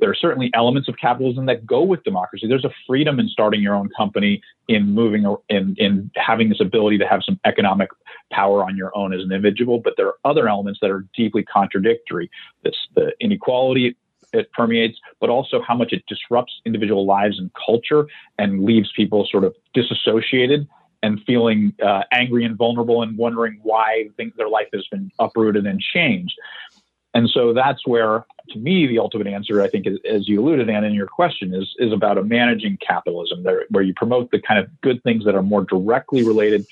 [0.00, 2.48] There are certainly elements of capitalism that go with democracy.
[2.48, 6.98] There's a freedom in starting your own company, in moving, in, in having this ability
[6.98, 7.88] to have some economic
[8.32, 9.78] power on your own as an individual.
[9.78, 12.30] But there are other elements that are deeply contradictory.
[12.64, 13.96] This, the inequality
[14.32, 18.06] it permeates, but also how much it disrupts individual lives and culture
[18.38, 20.66] and leaves people sort of disassociated
[21.02, 25.66] and feeling uh, angry and vulnerable and wondering why think their life has been uprooted
[25.66, 26.34] and changed.
[27.14, 30.70] And so that's where, to me, the ultimate answer, I think, is, as you alluded,
[30.70, 34.40] Ann, in your question, is is about a managing capitalism, there, where you promote the
[34.40, 36.66] kind of good things that are more directly related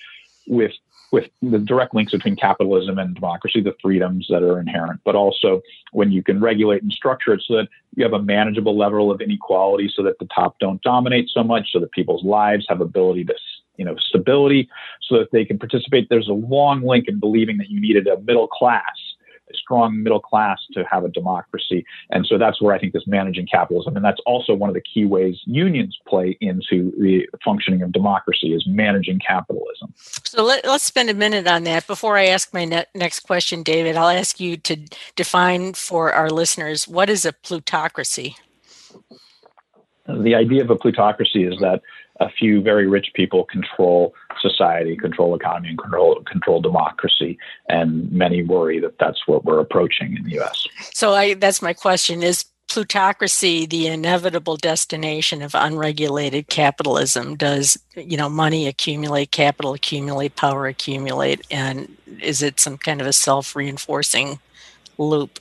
[0.47, 0.73] with
[1.13, 5.61] with the direct links between capitalism and democracy, the freedoms that are inherent, but also
[5.91, 9.21] when you can regulate and structure it so that you have a manageable level of
[9.21, 13.25] inequality so that the top don't dominate so much, so that people's lives have ability
[13.25, 13.35] to
[13.81, 14.69] you know, stability
[15.09, 16.09] so that they can participate.
[16.11, 18.83] There's a long link in believing that you needed a middle class,
[19.51, 21.87] a strong middle class to have a democracy.
[22.11, 24.83] And so that's where I think this managing capitalism, and that's also one of the
[24.83, 29.95] key ways unions play into the functioning of democracy is managing capitalism.
[29.97, 31.87] So let, us spend a minute on that.
[31.87, 34.77] Before I ask my ne- next question, David, I'll ask you to
[35.17, 38.37] define for our listeners what is a plutocracy?
[40.07, 41.81] The idea of a plutocracy is that
[42.21, 48.43] a few very rich people control society, control economy, and control control democracy, and many
[48.43, 50.67] worry that that's what we're approaching in the U.S.
[50.95, 57.37] So I, that's my question: Is plutocracy the inevitable destination of unregulated capitalism?
[57.37, 63.07] Does you know money accumulate, capital accumulate, power accumulate, and is it some kind of
[63.07, 64.39] a self-reinforcing
[64.99, 65.39] loop?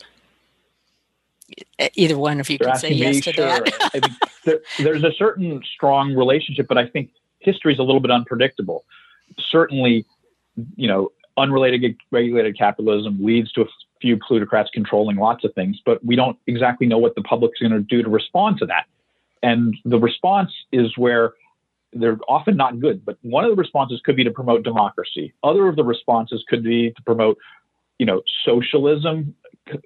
[1.96, 3.46] Either one of you can say yes to sure.
[3.46, 4.10] that.
[4.46, 8.86] there, there's a certain strong relationship, but I think history is a little bit unpredictable.
[9.50, 10.06] Certainly,
[10.76, 13.66] you know, unrelated regulated capitalism leads to a
[14.02, 17.72] few plutocrats controlling lots of things, but we don't exactly know what the public's going
[17.72, 18.86] to do to respond to that.
[19.42, 21.34] And the response is where
[21.94, 25.34] they're often not good, but one of the responses could be to promote democracy.
[25.44, 27.38] Other of the responses could be to promote,
[27.98, 29.36] you know, socialism,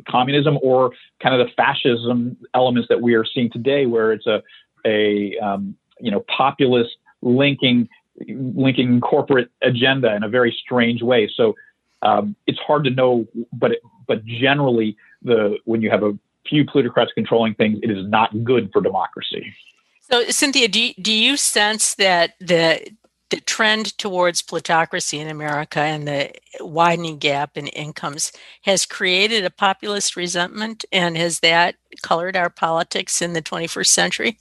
[0.08, 0.92] communism or
[1.22, 4.42] kind of the fascism elements that we are seeing today, where it's a
[4.86, 6.92] a um, you know populist
[7.22, 7.88] linking
[8.28, 11.30] linking corporate agenda in a very strange way.
[11.36, 11.56] So
[12.02, 16.66] um, it's hard to know, but it, but generally, the when you have a few
[16.66, 19.54] plutocrats controlling things, it is not good for democracy.
[20.02, 22.86] So, Cynthia, do you, do you sense that the
[23.34, 28.32] the trend towards plutocracy in America and the widening gap in incomes
[28.62, 31.74] has created a populist resentment, and has that
[32.04, 34.38] colored our politics in the 21st century?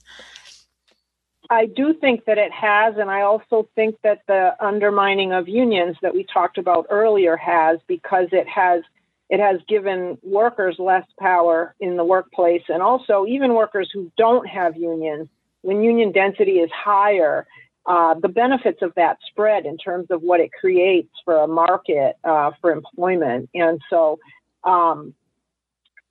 [1.49, 5.97] I do think that it has, and I also think that the undermining of unions
[6.03, 8.83] that we talked about earlier has, because it has
[9.31, 14.47] it has given workers less power in the workplace, and also even workers who don't
[14.47, 15.29] have unions.
[15.63, 17.47] When union density is higher,
[17.87, 22.17] uh, the benefits of that spread in terms of what it creates for a market
[22.25, 23.51] uh, for employment.
[23.55, 24.19] And so
[24.65, 25.15] um,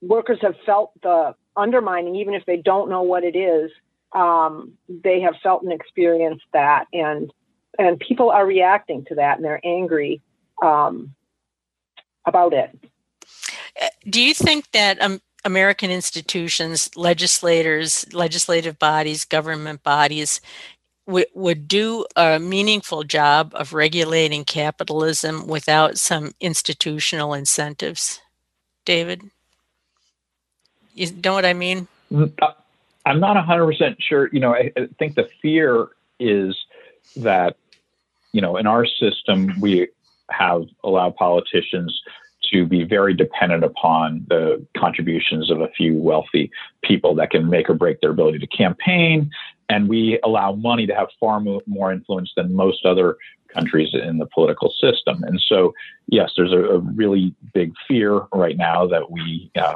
[0.01, 3.71] workers have felt the undermining, even if they don't know what it is.
[4.13, 7.31] Um, they have felt and experienced that, and
[7.79, 10.21] and people are reacting to that, and they're angry
[10.61, 11.15] um,
[12.25, 12.77] about it.
[14.09, 20.41] Do you think that um, American institutions, legislators, legislative bodies, government bodies
[21.33, 28.21] would do a meaningful job of regulating capitalism without some institutional incentives?
[28.85, 29.21] David?
[30.93, 31.87] You know what I mean?
[32.13, 32.27] Uh,
[33.05, 34.29] I'm not 100% sure.
[34.31, 35.89] You know, I, I think the fear
[36.19, 36.55] is
[37.15, 37.57] that,
[38.31, 39.87] you know, in our system, we
[40.29, 42.01] have allowed politicians
[42.51, 46.51] to be very dependent upon the contributions of a few wealthy
[46.83, 49.31] people that can make or break their ability to campaign.
[49.71, 53.15] And we allow money to have far more influence than most other
[53.47, 55.23] countries in the political system.
[55.23, 55.73] And so,
[56.07, 59.75] yes, there's a, a really big fear right now that we, uh,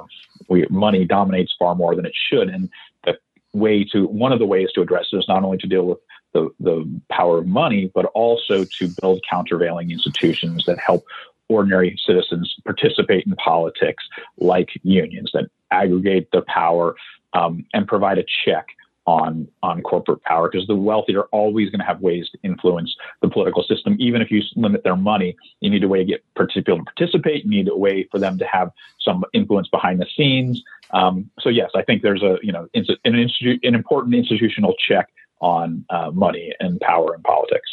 [0.50, 2.50] we money dominates far more than it should.
[2.50, 2.70] And
[3.06, 3.18] the
[3.54, 6.00] way to one of the ways to address it is not only to deal with
[6.34, 11.06] the, the power of money, but also to build countervailing institutions that help
[11.48, 14.04] ordinary citizens participate in politics,
[14.40, 16.96] like unions that aggregate the power
[17.32, 18.68] um, and provide a check
[19.06, 22.96] on on corporate power because the wealthy are always going to have ways to influence
[23.22, 23.96] the political system.
[24.00, 27.44] Even if you limit their money, you need a way to get people to participate.
[27.44, 30.64] You need a way for them to have some influence behind the scenes.
[30.92, 35.10] Um, so yes, I think there's a you know an, institu- an important institutional check
[35.40, 37.70] on uh, money and power in politics.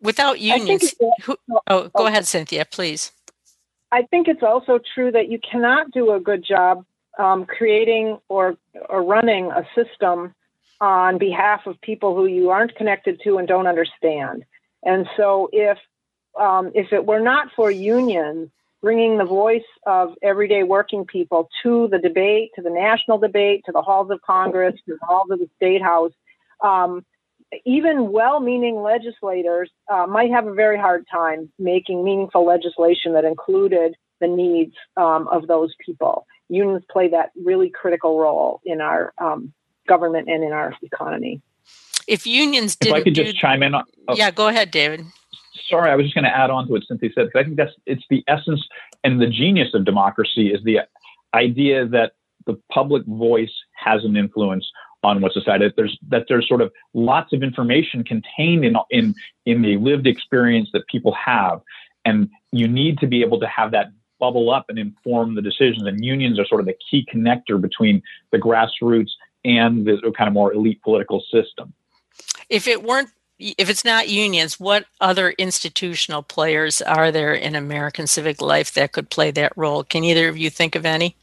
[0.00, 1.36] Without unions, who,
[1.68, 3.12] oh, go ahead, Cynthia, please.
[3.92, 6.84] I think it's also true that you cannot do a good job
[7.18, 8.56] um, creating or
[8.88, 10.34] or running a system
[10.82, 14.44] on behalf of people who you aren't connected to and don't understand.
[14.84, 15.78] And so, if
[16.38, 21.86] um, if it were not for unions bringing the voice of everyday working people to
[21.88, 25.38] the debate, to the national debate, to the halls of Congress, to the halls of
[25.38, 26.10] the state house,
[26.64, 27.04] um,
[27.64, 33.94] even well-meaning legislators uh, might have a very hard time making meaningful legislation that included
[34.20, 36.26] the needs um, of those people.
[36.48, 39.52] Unions play that really critical role in our um,
[39.86, 41.40] government and in our economy.
[42.08, 43.74] If unions didn't, if I could just chime in.
[43.74, 45.04] On, oh, yeah, go ahead, David.
[45.68, 47.28] Sorry, I was just going to add on to what Cynthia said.
[47.36, 48.60] I think that's it's the essence
[49.04, 50.80] and the genius of democracy is the
[51.34, 52.12] idea that
[52.46, 54.68] the public voice has an influence
[55.02, 55.70] on what's decided.
[55.70, 59.14] that there's that there's sort of lots of information contained in in
[59.46, 61.60] in the lived experience that people have
[62.04, 63.86] and you need to be able to have that
[64.20, 68.00] bubble up and inform the decisions and unions are sort of the key connector between
[68.30, 69.10] the grassroots
[69.44, 71.72] and the kind of more elite political system
[72.48, 78.06] if it weren't if it's not unions what other institutional players are there in american
[78.06, 81.16] civic life that could play that role can either of you think of any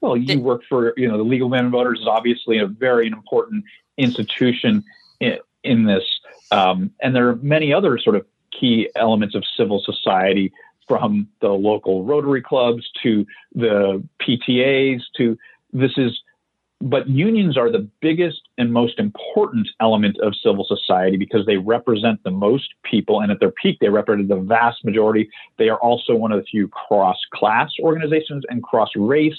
[0.00, 3.08] well, you work for, you know, the League of Women Voters is obviously a very
[3.08, 3.64] important
[3.96, 4.84] institution
[5.20, 6.04] in, in this.
[6.50, 8.24] Um, and there are many other sort of
[8.58, 10.52] key elements of civil society
[10.86, 15.36] from the local Rotary clubs to the PTAs to
[15.72, 16.20] this is,
[16.80, 22.22] but unions are the biggest and most important element of civil society because they represent
[22.22, 23.20] the most people.
[23.20, 25.28] And at their peak, they represent the vast majority.
[25.58, 29.34] They are also one of the few cross class organizations and cross race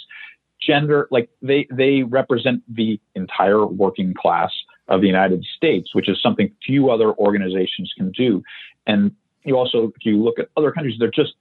[0.61, 4.51] gender, like they, they represent the entire working class
[4.89, 8.43] of the United States, which is something few other organizations can do.
[8.85, 9.15] And
[9.45, 11.33] you also, if you look at other countries, they're just,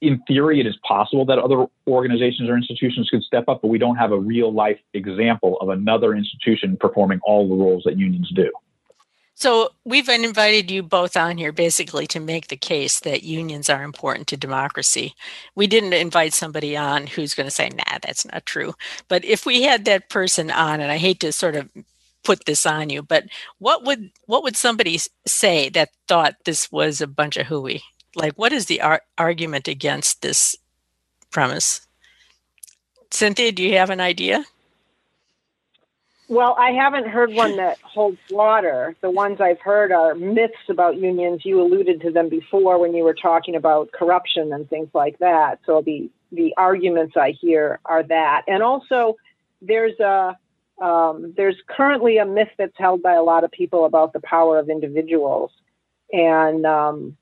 [0.00, 3.78] in theory, it is possible that other organizations or institutions could step up, but we
[3.78, 8.30] don't have a real life example of another institution performing all the roles that unions
[8.34, 8.50] do.
[9.38, 13.82] So we've invited you both on here basically to make the case that unions are
[13.82, 15.14] important to democracy.
[15.54, 18.72] We didn't invite somebody on who's going to say, nah, that's not true.
[19.08, 21.68] But if we had that person on, and I hate to sort of
[22.24, 23.24] put this on you, but
[23.58, 27.82] what would what would somebody say that thought this was a bunch of hooey?
[28.16, 30.56] Like, what is the ar- argument against this
[31.30, 31.86] premise?
[33.10, 34.44] Cynthia, do you have an idea?
[36.28, 38.96] Well, I haven't heard one that holds water.
[39.00, 41.44] The ones I've heard are myths about unions.
[41.44, 45.60] You alluded to them before when you were talking about corruption and things like that.
[45.66, 49.16] So the the arguments I hear are that, and also
[49.62, 50.36] there's a
[50.82, 54.58] um, there's currently a myth that's held by a lot of people about the power
[54.58, 55.52] of individuals,
[56.12, 57.16] and um,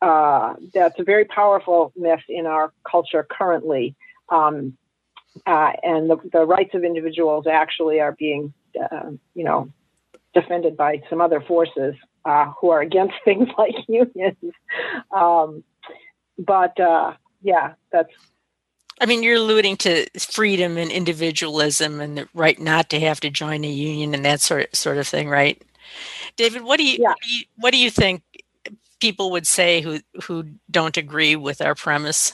[0.00, 3.96] uh, that's a very powerful myth in our culture currently.
[4.28, 4.76] Um,
[5.46, 9.70] uh, and the, the, rights of individuals actually are being, uh, you know,
[10.34, 11.94] defended by some other forces
[12.24, 14.54] uh, who are against things like unions.
[15.14, 15.64] Um,
[16.38, 18.12] but uh, yeah, that's.
[19.00, 23.30] I mean, you're alluding to freedom and individualism and the right not to have to
[23.30, 25.62] join a union and that sort sort of thing, right?
[26.36, 27.08] David, what do you, yeah.
[27.08, 28.22] what, do you what do you think
[29.00, 32.32] people would say who who don't agree with our premise?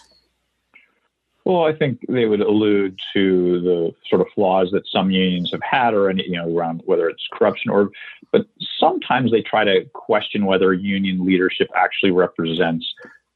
[1.44, 5.60] Well, I think they would allude to the sort of flaws that some unions have
[5.62, 7.90] had, or any, you know, around whether it's corruption or.
[8.32, 8.46] But
[8.80, 12.86] sometimes they try to question whether union leadership actually represents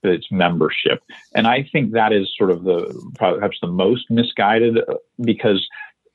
[0.02, 1.02] its membership,
[1.34, 5.66] and I think that is sort of the perhaps the most misguided uh, because.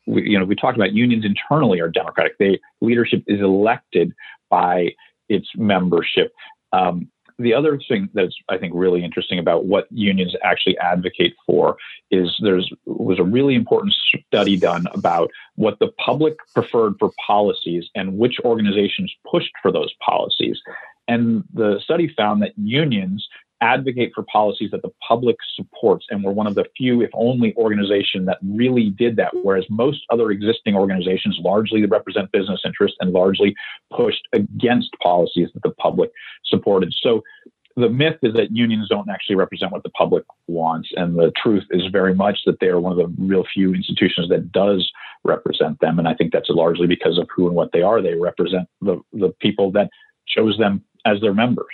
[0.05, 2.37] We, you know, we talked about unions internally are democratic.
[2.37, 4.11] They leadership is elected
[4.49, 4.89] by
[5.29, 6.33] its membership.
[6.73, 7.09] Um,
[7.39, 11.77] the other thing that's I think really interesting about what unions actually advocate for
[12.11, 13.93] is there's was a really important
[14.27, 19.93] study done about what the public preferred for policies and which organizations pushed for those
[20.05, 20.59] policies.
[21.07, 23.27] And the study found that unions
[23.63, 26.05] advocate for policies that the public supports.
[26.09, 29.31] And we're one of the few, if only, organization that really did that.
[29.41, 33.55] Whereas most other existing organizations largely represent business interests and largely
[33.95, 36.11] pushed against policies that the public
[36.45, 36.93] supported.
[37.01, 37.23] So
[37.77, 40.89] the myth is that unions don't actually represent what the public wants.
[40.95, 44.27] And the truth is very much that they are one of the real few institutions
[44.29, 44.91] that does
[45.23, 45.99] represent them.
[45.99, 48.01] And I think that's largely because of who and what they are.
[48.01, 49.89] They represent the, the people that
[50.27, 51.73] chose them as their members.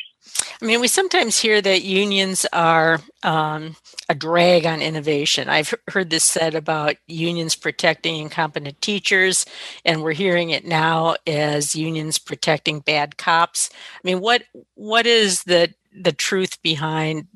[0.61, 3.77] I mean, we sometimes hear that unions are um,
[4.09, 5.49] a drag on innovation.
[5.49, 9.45] I've heard this said about unions protecting incompetent teachers,
[9.85, 13.69] and we're hearing it now as unions protecting bad cops.
[13.73, 14.43] I mean, what
[14.75, 17.27] what is the the truth behind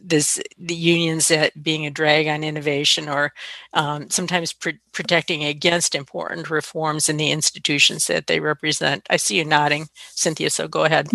[0.00, 3.32] this the unions that being a drag on innovation or
[3.74, 9.36] um, sometimes pr- protecting against important reforms in the institutions that they represent i see
[9.38, 11.08] you nodding cynthia so go ahead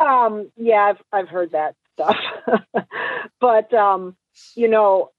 [0.00, 2.16] um, yeah, I've I've heard that stuff,
[3.40, 4.16] but um,
[4.54, 5.10] you know,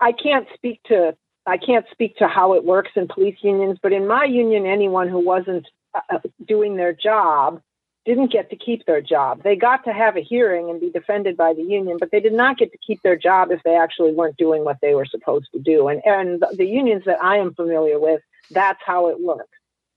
[0.00, 1.16] I can't speak to
[1.46, 3.78] I can't speak to how it works in police unions.
[3.82, 7.62] But in my union, anyone who wasn't uh, uh, doing their job
[8.04, 9.42] didn't get to keep their job.
[9.42, 12.32] They got to have a hearing and be defended by the union, but they did
[12.32, 15.48] not get to keep their job if they actually weren't doing what they were supposed
[15.52, 15.88] to do.
[15.88, 19.48] And and the unions that I am familiar with, that's how it works.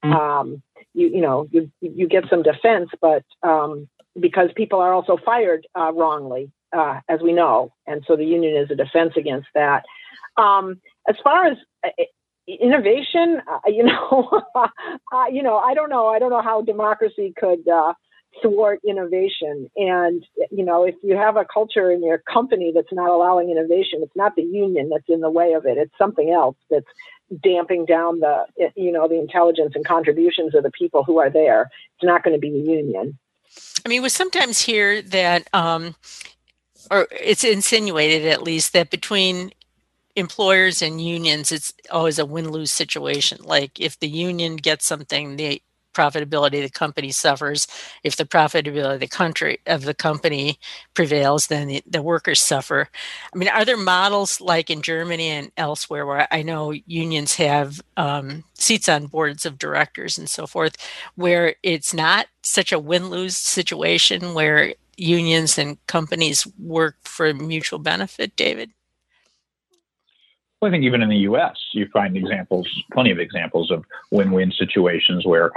[0.03, 0.13] Mm-hmm.
[0.13, 0.63] Um,
[0.93, 3.87] you you know you you get some defense, but um,
[4.19, 8.55] because people are also fired uh, wrongly, uh, as we know, and so the union
[8.55, 9.83] is a defense against that.
[10.37, 11.89] Um, as far as uh,
[12.47, 16.07] innovation, uh, you know, uh, you know, I don't know.
[16.07, 17.65] I don't know how democracy could
[18.41, 19.69] thwart innovation.
[19.75, 23.99] And you know, if you have a culture in your company that's not allowing innovation,
[24.01, 25.77] it's not the union that's in the way of it.
[25.77, 26.85] It's something else that's
[27.43, 28.45] damping down the
[28.75, 31.69] you know the intelligence and contributions of the people who are there.
[31.95, 33.17] It's not going to be the union.
[33.85, 35.95] I mean, we sometimes hear that, um,
[36.89, 39.51] or it's insinuated at least, that between
[40.15, 43.39] employers and unions, it's always a win lose situation.
[43.43, 45.61] Like if the union gets something, the
[45.93, 47.67] profitability of the company suffers.
[48.03, 50.59] If the profitability of the country of the company
[50.93, 52.89] prevails, then the, the, workers suffer.
[53.33, 57.79] I mean, are there models like in Germany and elsewhere where I know unions have
[57.95, 60.77] um, seats on boards of directors and so forth,
[61.15, 67.79] where it's not such a win lose situation where unions and companies work for mutual
[67.79, 68.71] benefit, David?
[70.61, 74.51] Well, I think even in the U.S., you find examples, plenty of examples of win-win
[74.51, 75.51] situations where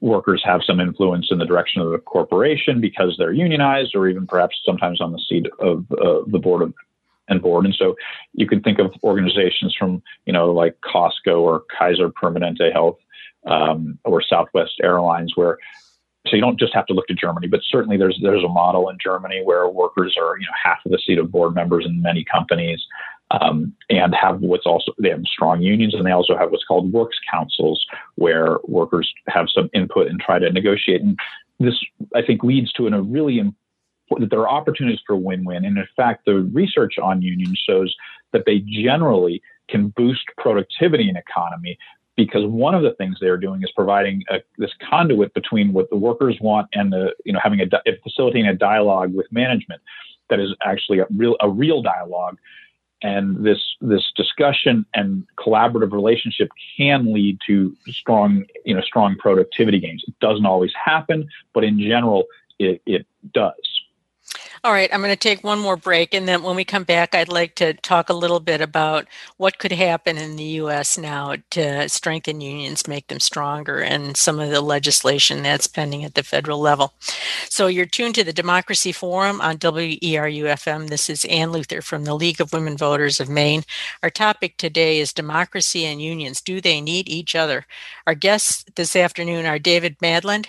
[0.00, 4.26] workers have some influence in the direction of the corporation because they're unionized, or even
[4.26, 6.74] perhaps sometimes on the seat of uh, the board of
[7.28, 7.64] and board.
[7.64, 7.96] And so
[8.34, 12.98] you can think of organizations from you know like Costco or Kaiser Permanente Health
[13.46, 15.58] um, or Southwest Airlines where.
[16.26, 18.88] So you don't just have to look to Germany, but certainly there's there's a model
[18.88, 22.00] in Germany where workers are you know half of the seat of board members in
[22.00, 22.82] many companies
[23.40, 26.92] um, and have what's also they have strong unions and they also have what's called
[26.92, 27.84] works councils
[28.16, 31.02] where workers have some input and try to negotiate.
[31.02, 31.18] And
[31.60, 31.78] this
[32.14, 35.64] i think leads to a really important there are opportunities for win-win.
[35.64, 37.94] And in fact the research on unions shows
[38.32, 41.78] that they generally can boost productivity in economy
[42.16, 45.96] because one of the things they're doing is providing a, this conduit between what the
[45.96, 47.66] workers want and the you know having a
[48.02, 49.80] facilitating a dialogue with management
[50.30, 52.38] that is actually a real a real dialogue
[53.04, 59.78] and this this discussion and collaborative relationship can lead to strong you know strong productivity
[59.78, 60.02] gains.
[60.08, 62.24] It doesn't always happen but in general
[62.58, 63.52] it, it does
[64.64, 66.14] All right, I'm going to take one more break.
[66.14, 69.06] And then when we come back, I'd like to talk a little bit about
[69.36, 70.96] what could happen in the U.S.
[70.96, 76.14] now to strengthen unions, make them stronger, and some of the legislation that's pending at
[76.14, 76.94] the federal level.
[77.50, 80.88] So you're tuned to the Democracy Forum on WERU FM.
[80.88, 83.64] This is Ann Luther from the League of Women Voters of Maine.
[84.02, 86.40] Our topic today is democracy and unions.
[86.40, 87.66] Do they need each other?
[88.06, 90.46] Our guests this afternoon are David Madland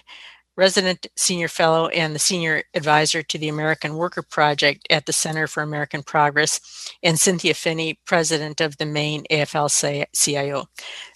[0.55, 5.47] resident senior fellow and the senior advisor to the American Worker Project at the Center
[5.47, 9.69] for American Progress, and Cynthia Phinney, president of the Maine AFL
[10.13, 10.65] CIO.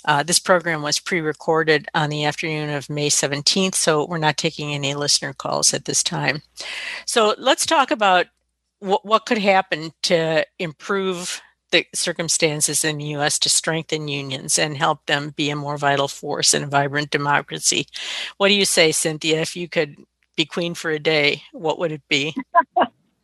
[0.05, 4.37] Uh, this program was pre recorded on the afternoon of May 17th, so we're not
[4.37, 6.41] taking any listener calls at this time.
[7.05, 8.27] So let's talk about
[8.79, 14.77] what, what could happen to improve the circumstances in the US to strengthen unions and
[14.77, 17.87] help them be a more vital force in a vibrant democracy.
[18.37, 19.41] What do you say, Cynthia?
[19.41, 19.97] If you could
[20.35, 22.35] be queen for a day, what would it be?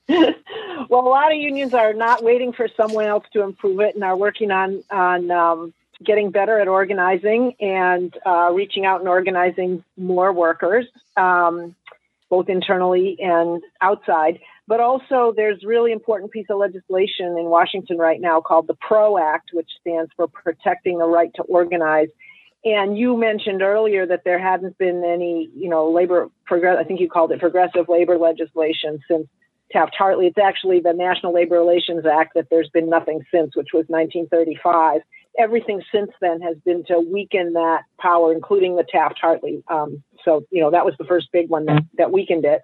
[0.09, 4.03] well, a lot of unions are not waiting for someone else to improve it and
[4.03, 5.73] are working on on um,
[6.03, 10.85] getting better at organizing and uh, reaching out and organizing more workers,
[11.17, 11.75] um,
[12.29, 14.39] both internally and outside.
[14.67, 19.17] But also, there's really important piece of legislation in Washington right now called the PRO
[19.17, 22.07] Act, which stands for Protecting the Right to Organize.
[22.63, 26.77] And you mentioned earlier that there hadn't been any, you know, labor progress.
[26.79, 29.27] I think you called it progressive labor legislation since
[29.71, 30.25] Taft Hartley.
[30.27, 35.01] It's actually the National Labor Relations Act that there's been nothing since, which was 1935.
[35.37, 39.63] Everything since then has been to weaken that power, including the Taft Hartley.
[39.67, 42.63] Um, so, you know, that was the first big one that, that weakened it.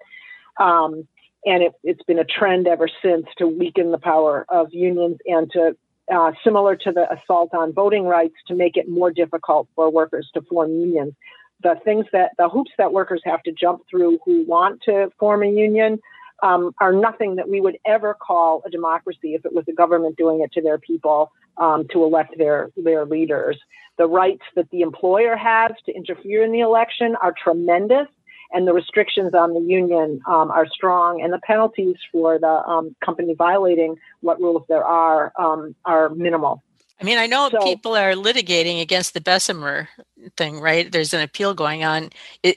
[0.58, 1.06] Um,
[1.44, 5.50] and it, has been a trend ever since to weaken the power of unions and
[5.52, 5.76] to
[6.12, 10.28] uh, similar to the assault on voting rights to make it more difficult for workers
[10.34, 11.14] to form unions
[11.62, 15.42] the things that the hoops that workers have to jump through who want to form
[15.42, 16.00] a union
[16.42, 20.16] um, are nothing that we would ever call a democracy if it was the government
[20.16, 23.58] doing it to their people um, to elect their their leaders.
[23.98, 28.08] The rights that the employer has to interfere in the election are tremendous
[28.52, 32.94] and the restrictions on the union um, are strong, and the penalties for the um,
[33.04, 36.62] company violating what rules there are um, are minimal.
[37.00, 39.88] I mean, I know so, people are litigating against the Bessemer
[40.36, 40.90] thing, right?
[40.90, 42.10] There's an appeal going on.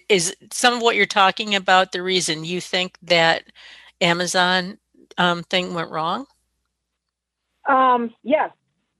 [0.08, 3.46] Is some of what you're talking about the reason you think that
[4.02, 4.78] Amazon
[5.18, 6.28] um, thing went wrong?
[7.68, 8.52] Um, yes.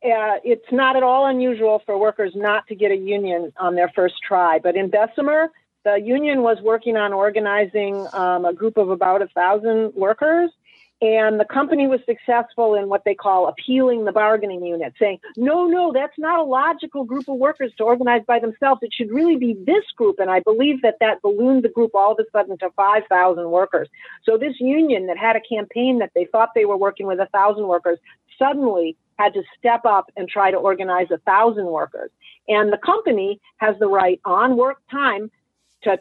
[0.04, 3.92] Uh, it's not at all unusual for workers not to get a union on their
[3.96, 5.52] first try, but in Bessemer,
[5.86, 10.50] the union was working on organizing um, a group of about a thousand workers.
[11.02, 15.68] And the company was successful in what they call appealing the bargaining unit, saying, no,
[15.68, 18.82] no, that's not a logical group of workers to organize by themselves.
[18.82, 20.20] It should really be this group.
[20.20, 23.90] And I believe that that ballooned the group all of a sudden to 5,000 workers.
[24.24, 27.28] So this union that had a campaign that they thought they were working with a
[27.28, 28.00] thousand workers
[28.40, 32.10] suddenly had to step up and try to organize a thousand workers.
[32.48, 35.30] And the company has the right on work time
[35.84, 36.00] to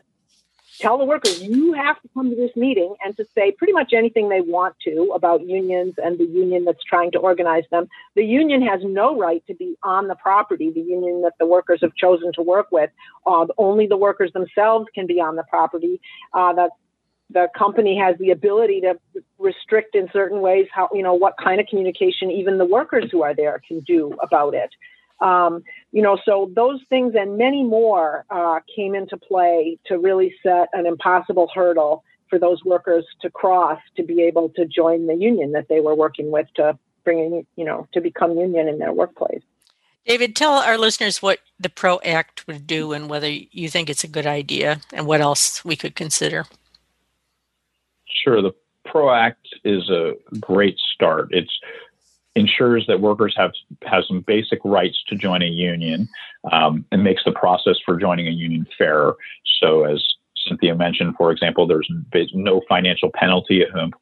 [0.79, 3.93] tell the workers you have to come to this meeting and to say pretty much
[3.93, 7.89] anything they want to about unions and the union that's trying to organize them.
[8.17, 11.81] The union has no right to be on the property, the union that the workers
[11.83, 12.91] have chosen to work with.
[13.27, 16.01] Uh, only the workers themselves can be on the property.
[16.33, 16.69] Uh, the,
[17.31, 18.99] the company has the ability to
[19.39, 23.23] restrict in certain ways how, you know, what kind of communication even the workers who
[23.23, 24.71] are there can do about it.
[25.25, 30.35] Um, you know, so those things and many more uh, came into play to really
[30.43, 35.15] set an impossible hurdle for those workers to cross to be able to join the
[35.15, 38.79] union that they were working with to bring in, you know, to become union in
[38.79, 39.43] their workplace.
[40.07, 44.05] David, tell our listeners what the PRO Act would do and whether you think it's
[44.05, 46.45] a good idea and what else we could consider.
[48.07, 48.43] Sure.
[48.43, 48.53] The
[48.85, 51.29] PRO Act is a great start.
[51.31, 51.59] It's
[52.37, 56.09] ensures that workers have have some basic rights to join a union
[56.53, 59.17] um, and makes the process for joining a union fairer.
[59.61, 60.05] So, as
[60.47, 61.89] Cynthia mentioned, for example, there's
[62.35, 63.93] no financial penalty if an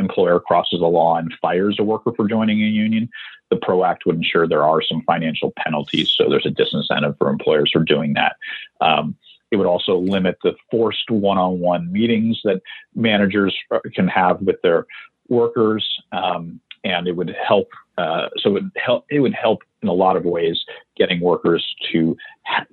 [0.00, 3.08] employer crosses a law and fires a worker for joining a union.
[3.50, 7.28] The PRO Act would ensure there are some financial penalties, so there's a disincentive for
[7.28, 8.36] employers for doing that.
[8.80, 9.14] Um,
[9.50, 12.62] it would also limit the forced one-on-one meetings that
[12.94, 14.86] managers uh, can have with their
[15.28, 15.86] workers.
[16.10, 17.68] Um, and it would help.
[17.98, 19.04] Uh, so it would help.
[19.10, 20.64] It would help in a lot of ways
[20.96, 22.16] getting workers to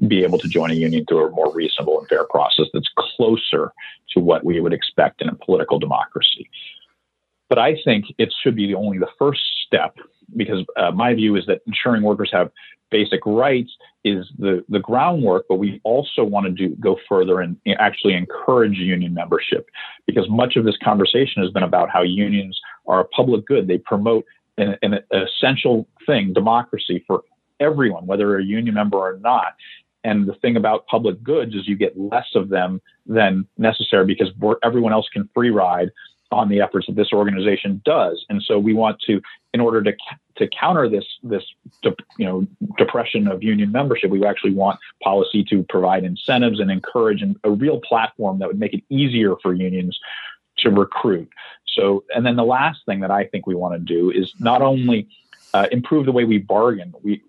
[0.07, 3.71] be able to join a union through a more reasonable and fair process that's closer
[4.13, 6.49] to what we would expect in a political democracy.
[7.49, 9.97] But I think it should be only the first step
[10.35, 12.51] because uh, my view is that ensuring workers have
[12.91, 13.71] basic rights
[14.03, 18.77] is the, the groundwork, but we also want to do go further and actually encourage
[18.77, 19.67] union membership
[20.05, 23.67] because much of this conversation has been about how unions are a public good.
[23.67, 24.25] They promote
[24.59, 27.23] an, an essential thing, democracy for
[27.59, 29.55] everyone, whether you're a union member or not.
[30.03, 34.29] And the thing about public goods is you get less of them than necessary because
[34.63, 35.91] everyone else can free ride
[36.31, 38.23] on the efforts that this organization does.
[38.29, 39.21] And so we want to,
[39.53, 39.93] in order to
[40.37, 41.43] to counter this this
[41.83, 42.47] you know
[42.77, 47.81] depression of union membership, we actually want policy to provide incentives and encourage a real
[47.81, 49.99] platform that would make it easier for unions
[50.61, 51.29] to recruit.
[51.67, 54.61] So, and then the last thing that I think we want to do is not
[54.61, 55.07] only
[55.53, 56.93] uh, improve the way we bargain.
[57.03, 57.21] We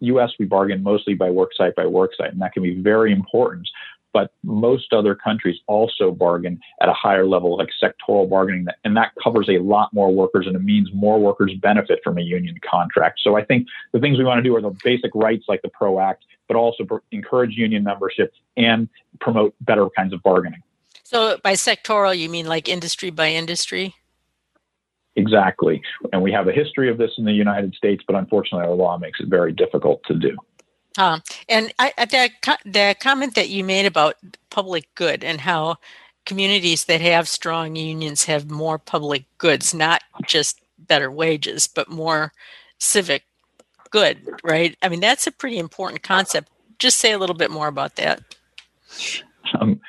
[0.00, 0.30] U.S.
[0.38, 3.68] we bargain mostly by worksite by worksite, and that can be very important.
[4.12, 9.12] But most other countries also bargain at a higher level, like sectoral bargaining, and that
[9.22, 13.20] covers a lot more workers, and it means more workers benefit from a union contract.
[13.22, 15.68] So I think the things we want to do are the basic rights, like the
[15.68, 18.88] PRO Act, but also encourage union membership and
[19.20, 20.62] promote better kinds of bargaining.
[21.08, 23.94] So by sectoral, you mean like industry by industry?
[25.16, 25.80] Exactly.
[26.12, 28.98] And we have a history of this in the United States, but unfortunately, our law
[28.98, 30.36] makes it very difficult to do.
[30.98, 34.16] Um, and I, that the comment that you made about
[34.50, 35.76] public good and how
[36.26, 42.34] communities that have strong unions have more public goods, not just better wages, but more
[42.76, 43.22] civic
[43.88, 44.76] good, right?
[44.82, 46.50] I mean, that's a pretty important concept.
[46.78, 48.20] Just say a little bit more about that.
[49.58, 49.80] Um,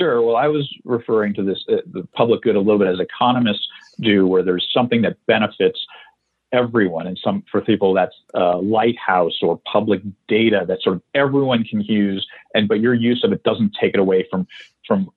[0.00, 0.22] sure.
[0.22, 3.68] Well, I was referring to this uh, the public good a little bit as economists
[4.00, 5.78] do, where there's something that benefits
[6.52, 7.06] everyone.
[7.06, 11.80] And some for people that's uh, lighthouse or public data that sort of everyone can
[11.82, 14.46] use, and but your use of it doesn't take it away from
[14.86, 15.10] from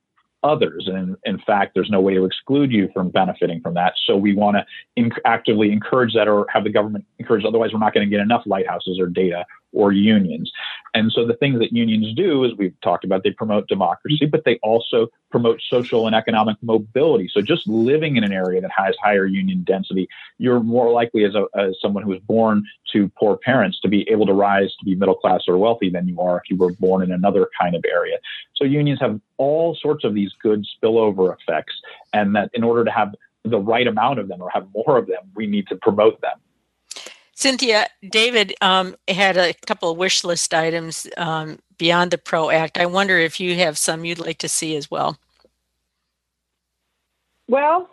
[0.43, 0.89] others.
[0.91, 3.93] And in fact, there's no way to exclude you from benefiting from that.
[4.05, 7.45] So we want to inc- actively encourage that or have the government encourage.
[7.45, 10.51] Otherwise, we're not going to get enough lighthouses or data or unions.
[10.93, 14.43] And so the things that unions do, as we've talked about, they promote democracy, but
[14.45, 17.29] they also promote social and economic mobility.
[17.33, 20.07] So just living in an area that has higher union density,
[20.37, 24.07] you're more likely as, a, as someone who was born to poor parents to be
[24.09, 26.73] able to rise to be middle class or wealthy than you are if you were
[26.73, 28.17] born in another kind of area.
[28.55, 31.73] So unions have all sorts of these good spillover effects,
[32.13, 35.07] and that in order to have the right amount of them or have more of
[35.07, 36.37] them, we need to promote them.
[37.35, 42.77] Cynthia, David um, had a couple of wish list items um, beyond the PRO Act.
[42.77, 45.17] I wonder if you have some you'd like to see as well.
[47.47, 47.89] Well,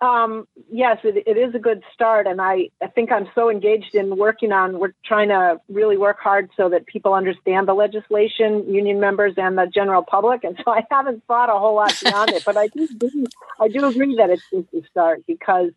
[0.00, 3.94] um, yes, it, it is a good start, and I, I think I'm so engaged
[3.94, 4.78] in working on.
[4.78, 9.56] We're trying to really work hard so that people understand the legislation, union members, and
[9.56, 10.44] the general public.
[10.44, 12.88] And so I haven't thought a whole lot beyond it, but I do,
[13.60, 15.70] I do agree that it's just a start because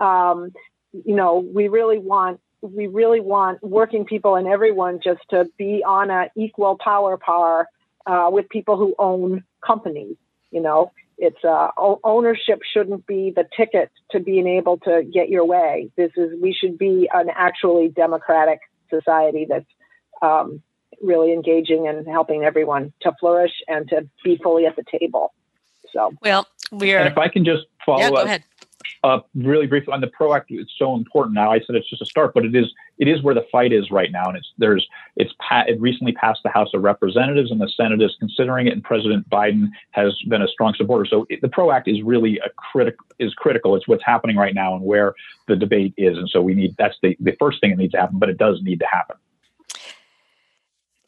[0.00, 0.52] um,
[0.92, 5.84] you know, we really want we really want working people and everyone just to be
[5.86, 7.68] on an equal power par
[8.06, 10.16] uh, with people who own companies.
[10.50, 11.68] You know, it's uh,
[12.04, 15.90] ownership shouldn't be the ticket to being able to get your way.
[15.96, 18.60] This is we should be an actually democratic
[18.90, 19.66] society that's
[20.22, 20.62] um,
[21.02, 25.32] really engaging and helping everyone to flourish and to be fully at the table.
[25.92, 26.98] So well, we are.
[26.98, 28.40] And if I can just follow yeah, go up.
[29.04, 31.52] Uh, really briefly on the PRO Act, it's so important now.
[31.52, 32.66] I said it's just a start, but it is
[32.98, 36.12] it is where the fight is right now, and it's there's it's pa- it recently
[36.12, 40.16] passed the House of Representatives, and the Senate is considering it, and President Biden has
[40.28, 41.06] been a strong supporter.
[41.06, 43.76] So it, the PRO Act is really a critical is critical.
[43.76, 45.14] It's what's happening right now and where
[45.46, 48.00] the debate is, and so we need that's the the first thing that needs to
[48.00, 49.16] happen, but it does need to happen.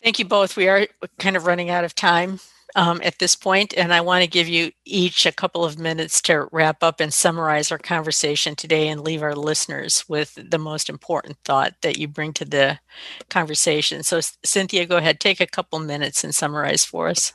[0.03, 0.57] Thank you both.
[0.57, 0.87] We are
[1.19, 2.39] kind of running out of time
[2.75, 6.21] um, at this point, and I want to give you each a couple of minutes
[6.23, 10.89] to wrap up and summarize our conversation today and leave our listeners with the most
[10.89, 12.79] important thought that you bring to the
[13.31, 14.03] conversation.
[14.03, 17.33] So, Cynthia, go ahead, take a couple minutes and summarize for us.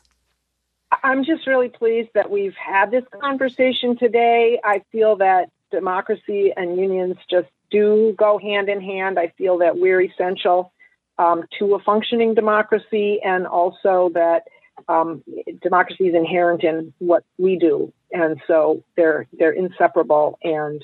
[1.03, 4.59] I'm just really pleased that we've had this conversation today.
[4.63, 9.17] I feel that democracy and unions just do go hand in hand.
[9.17, 10.71] I feel that we're essential
[11.17, 14.43] um, to a functioning democracy and also that
[14.88, 15.23] um,
[15.61, 20.38] democracy is inherent in what we do, and so they're they're inseparable.
[20.43, 20.84] And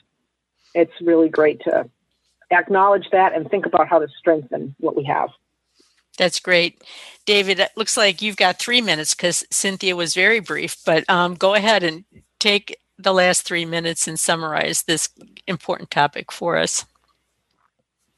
[0.73, 1.89] it's really great to
[2.51, 5.29] acknowledge that and think about how to strengthen what we have.
[6.17, 6.83] That's great,
[7.25, 7.59] David.
[7.59, 10.75] It looks like you've got three minutes because Cynthia was very brief.
[10.85, 12.03] But um, go ahead and
[12.39, 15.09] take the last three minutes and summarize this
[15.47, 16.85] important topic for us.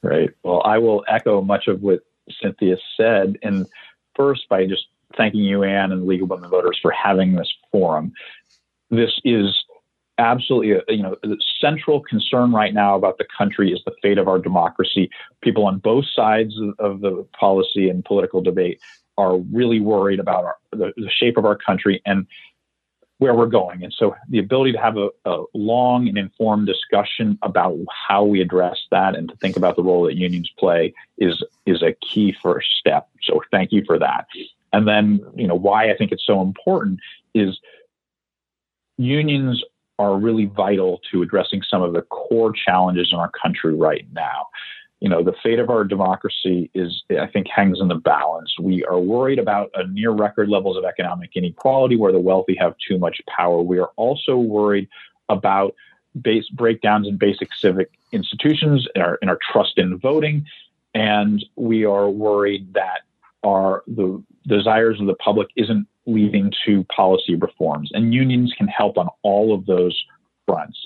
[0.02, 0.32] Right.
[0.44, 2.00] Well, I will echo much of what
[2.42, 3.68] Cynthia said, and
[4.16, 8.14] first by just thanking you, Ann, and League of Women Voters for having this forum.
[8.90, 9.64] This is
[10.18, 14.28] absolutely, you know, the central concern right now about the country is the fate of
[14.28, 15.10] our democracy.
[15.42, 18.80] People on both sides of the policy and political debate
[19.18, 22.28] are really worried about our, the, the shape of our country and
[23.22, 23.84] where we're going.
[23.84, 28.42] And so the ability to have a, a, long and informed discussion about how we
[28.42, 32.36] address that and to think about the role that unions play is is a key
[32.42, 33.11] first step.
[33.32, 34.26] So thank you for that.
[34.74, 37.00] And then, you know, why I think it's so important
[37.34, 37.58] is
[38.98, 39.64] unions
[40.00, 44.48] are really vital to addressing some of the core challenges in our country right now.
[45.00, 48.54] You know, the fate of our democracy is, I think, hangs in the balance.
[48.60, 53.00] We are worried about near record levels of economic inequality where the wealthy have too
[53.00, 53.62] much power.
[53.62, 54.88] We are also worried
[55.30, 55.74] about
[56.22, 60.46] base breakdowns in basic civic institutions, in our, in our trust in voting,
[60.94, 63.02] and we are worried that
[63.44, 67.90] our the desires of the public isn't leading to policy reforms.
[67.94, 70.00] And unions can help on all of those
[70.46, 70.78] fronts.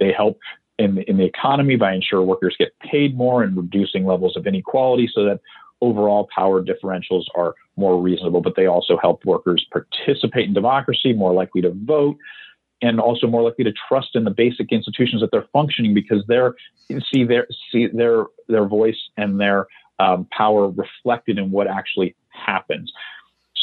[0.00, 0.38] They help
[0.78, 4.46] in the, in the economy by ensuring workers get paid more and reducing levels of
[4.46, 5.40] inequality so that
[5.80, 11.32] overall power differentials are more reasonable, but they also help workers participate in democracy, more
[11.32, 12.16] likely to vote,
[12.80, 16.54] and also more likely to trust in the basic institutions that they're functioning because they're
[17.12, 19.66] see their see their their voice and their
[19.98, 22.92] um, power reflected in what actually happens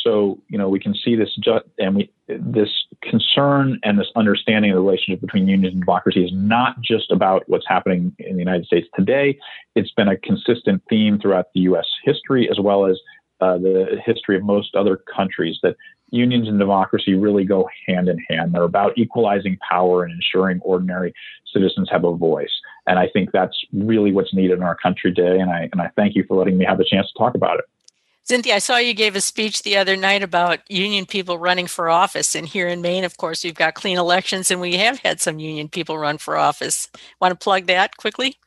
[0.04, 2.70] so you know we can see this ju- and we this
[3.02, 7.44] concern and this understanding of the relationship between unions and democracy is not just about
[7.48, 9.38] what's happening in the United States today.
[9.76, 11.88] It's been a consistent theme throughout the U.S.
[12.04, 12.98] history as well as
[13.42, 15.76] uh, the history of most other countries that
[16.12, 18.54] unions and democracy really go hand in hand.
[18.54, 21.14] They're about equalizing power and ensuring ordinary
[21.54, 22.52] citizens have a voice.
[22.88, 25.40] And I think that's really what's needed in our country today.
[25.40, 27.60] And I and I thank you for letting me have the chance to talk about
[27.60, 27.66] it.
[28.24, 31.90] Cynthia, I saw you gave a speech the other night about union people running for
[31.90, 32.36] office.
[32.36, 35.40] And here in Maine, of course, we've got clean elections and we have had some
[35.40, 36.90] union people run for office.
[37.20, 38.38] Want to plug that quickly?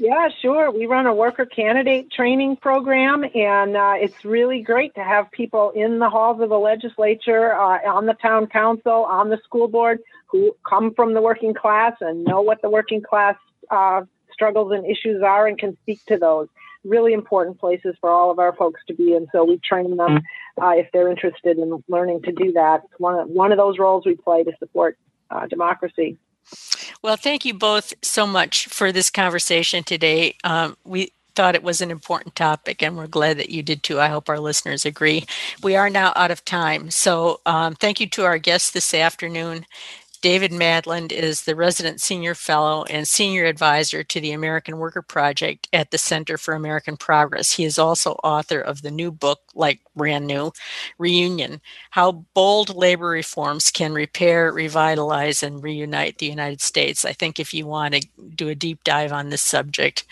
[0.00, 0.70] Yeah, sure.
[0.70, 5.72] We run a worker candidate training program, and uh, it's really great to have people
[5.72, 9.98] in the halls of the legislature, uh, on the town council, on the school board
[10.28, 13.34] who come from the working class and know what the working class
[13.70, 14.00] uh,
[14.32, 16.48] struggles and issues are and can speak to those
[16.82, 19.14] really important places for all of our folks to be.
[19.14, 20.20] And so we train them
[20.62, 22.84] uh, if they're interested in learning to do that.
[22.84, 24.96] It's one of, one of those roles we play to support
[25.30, 26.16] uh, democracy.
[27.02, 30.36] Well, thank you both so much for this conversation today.
[30.44, 34.00] Um, we thought it was an important topic, and we're glad that you did too.
[34.00, 35.24] I hope our listeners agree.
[35.62, 36.90] We are now out of time.
[36.90, 39.64] So, um, thank you to our guests this afternoon.
[40.20, 45.68] David Madland is the resident senior fellow and senior advisor to the American Worker Project
[45.72, 47.52] at the Center for American Progress.
[47.52, 50.52] He is also author of the new book, like brand new,
[50.98, 57.04] Reunion How Bold Labor Reforms Can Repair, Revitalize, and Reunite the United States.
[57.06, 60.04] I think if you want to do a deep dive on this subject,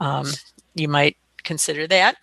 [0.00, 0.26] um,
[0.74, 2.16] you might consider that.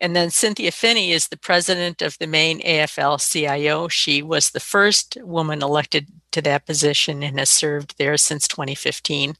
[0.00, 3.88] And then Cynthia Phinney is the president of the Maine AFL CIO.
[3.88, 9.36] She was the first woman elected to that position and has served there since 2015.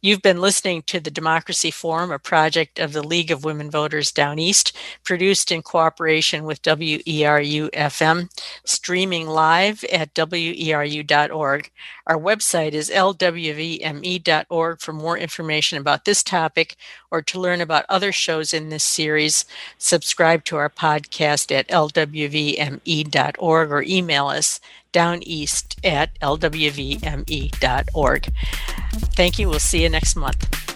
[0.00, 4.10] You've been listening to the Democracy Forum, a project of the League of Women Voters
[4.10, 4.74] Down East,
[5.04, 8.30] produced in cooperation with WERU FM,
[8.64, 11.70] streaming live at weru.org.
[12.06, 16.76] Our website is lwvme.org for more information about this topic
[17.10, 19.44] or to learn about other shows in this series.
[19.76, 22.82] Subscribe to our podcast at lwvme.org
[23.70, 24.60] or email us
[24.92, 27.52] downeast at lwvme.org.
[29.14, 29.48] Thank you.
[29.48, 30.71] We'll see you next month.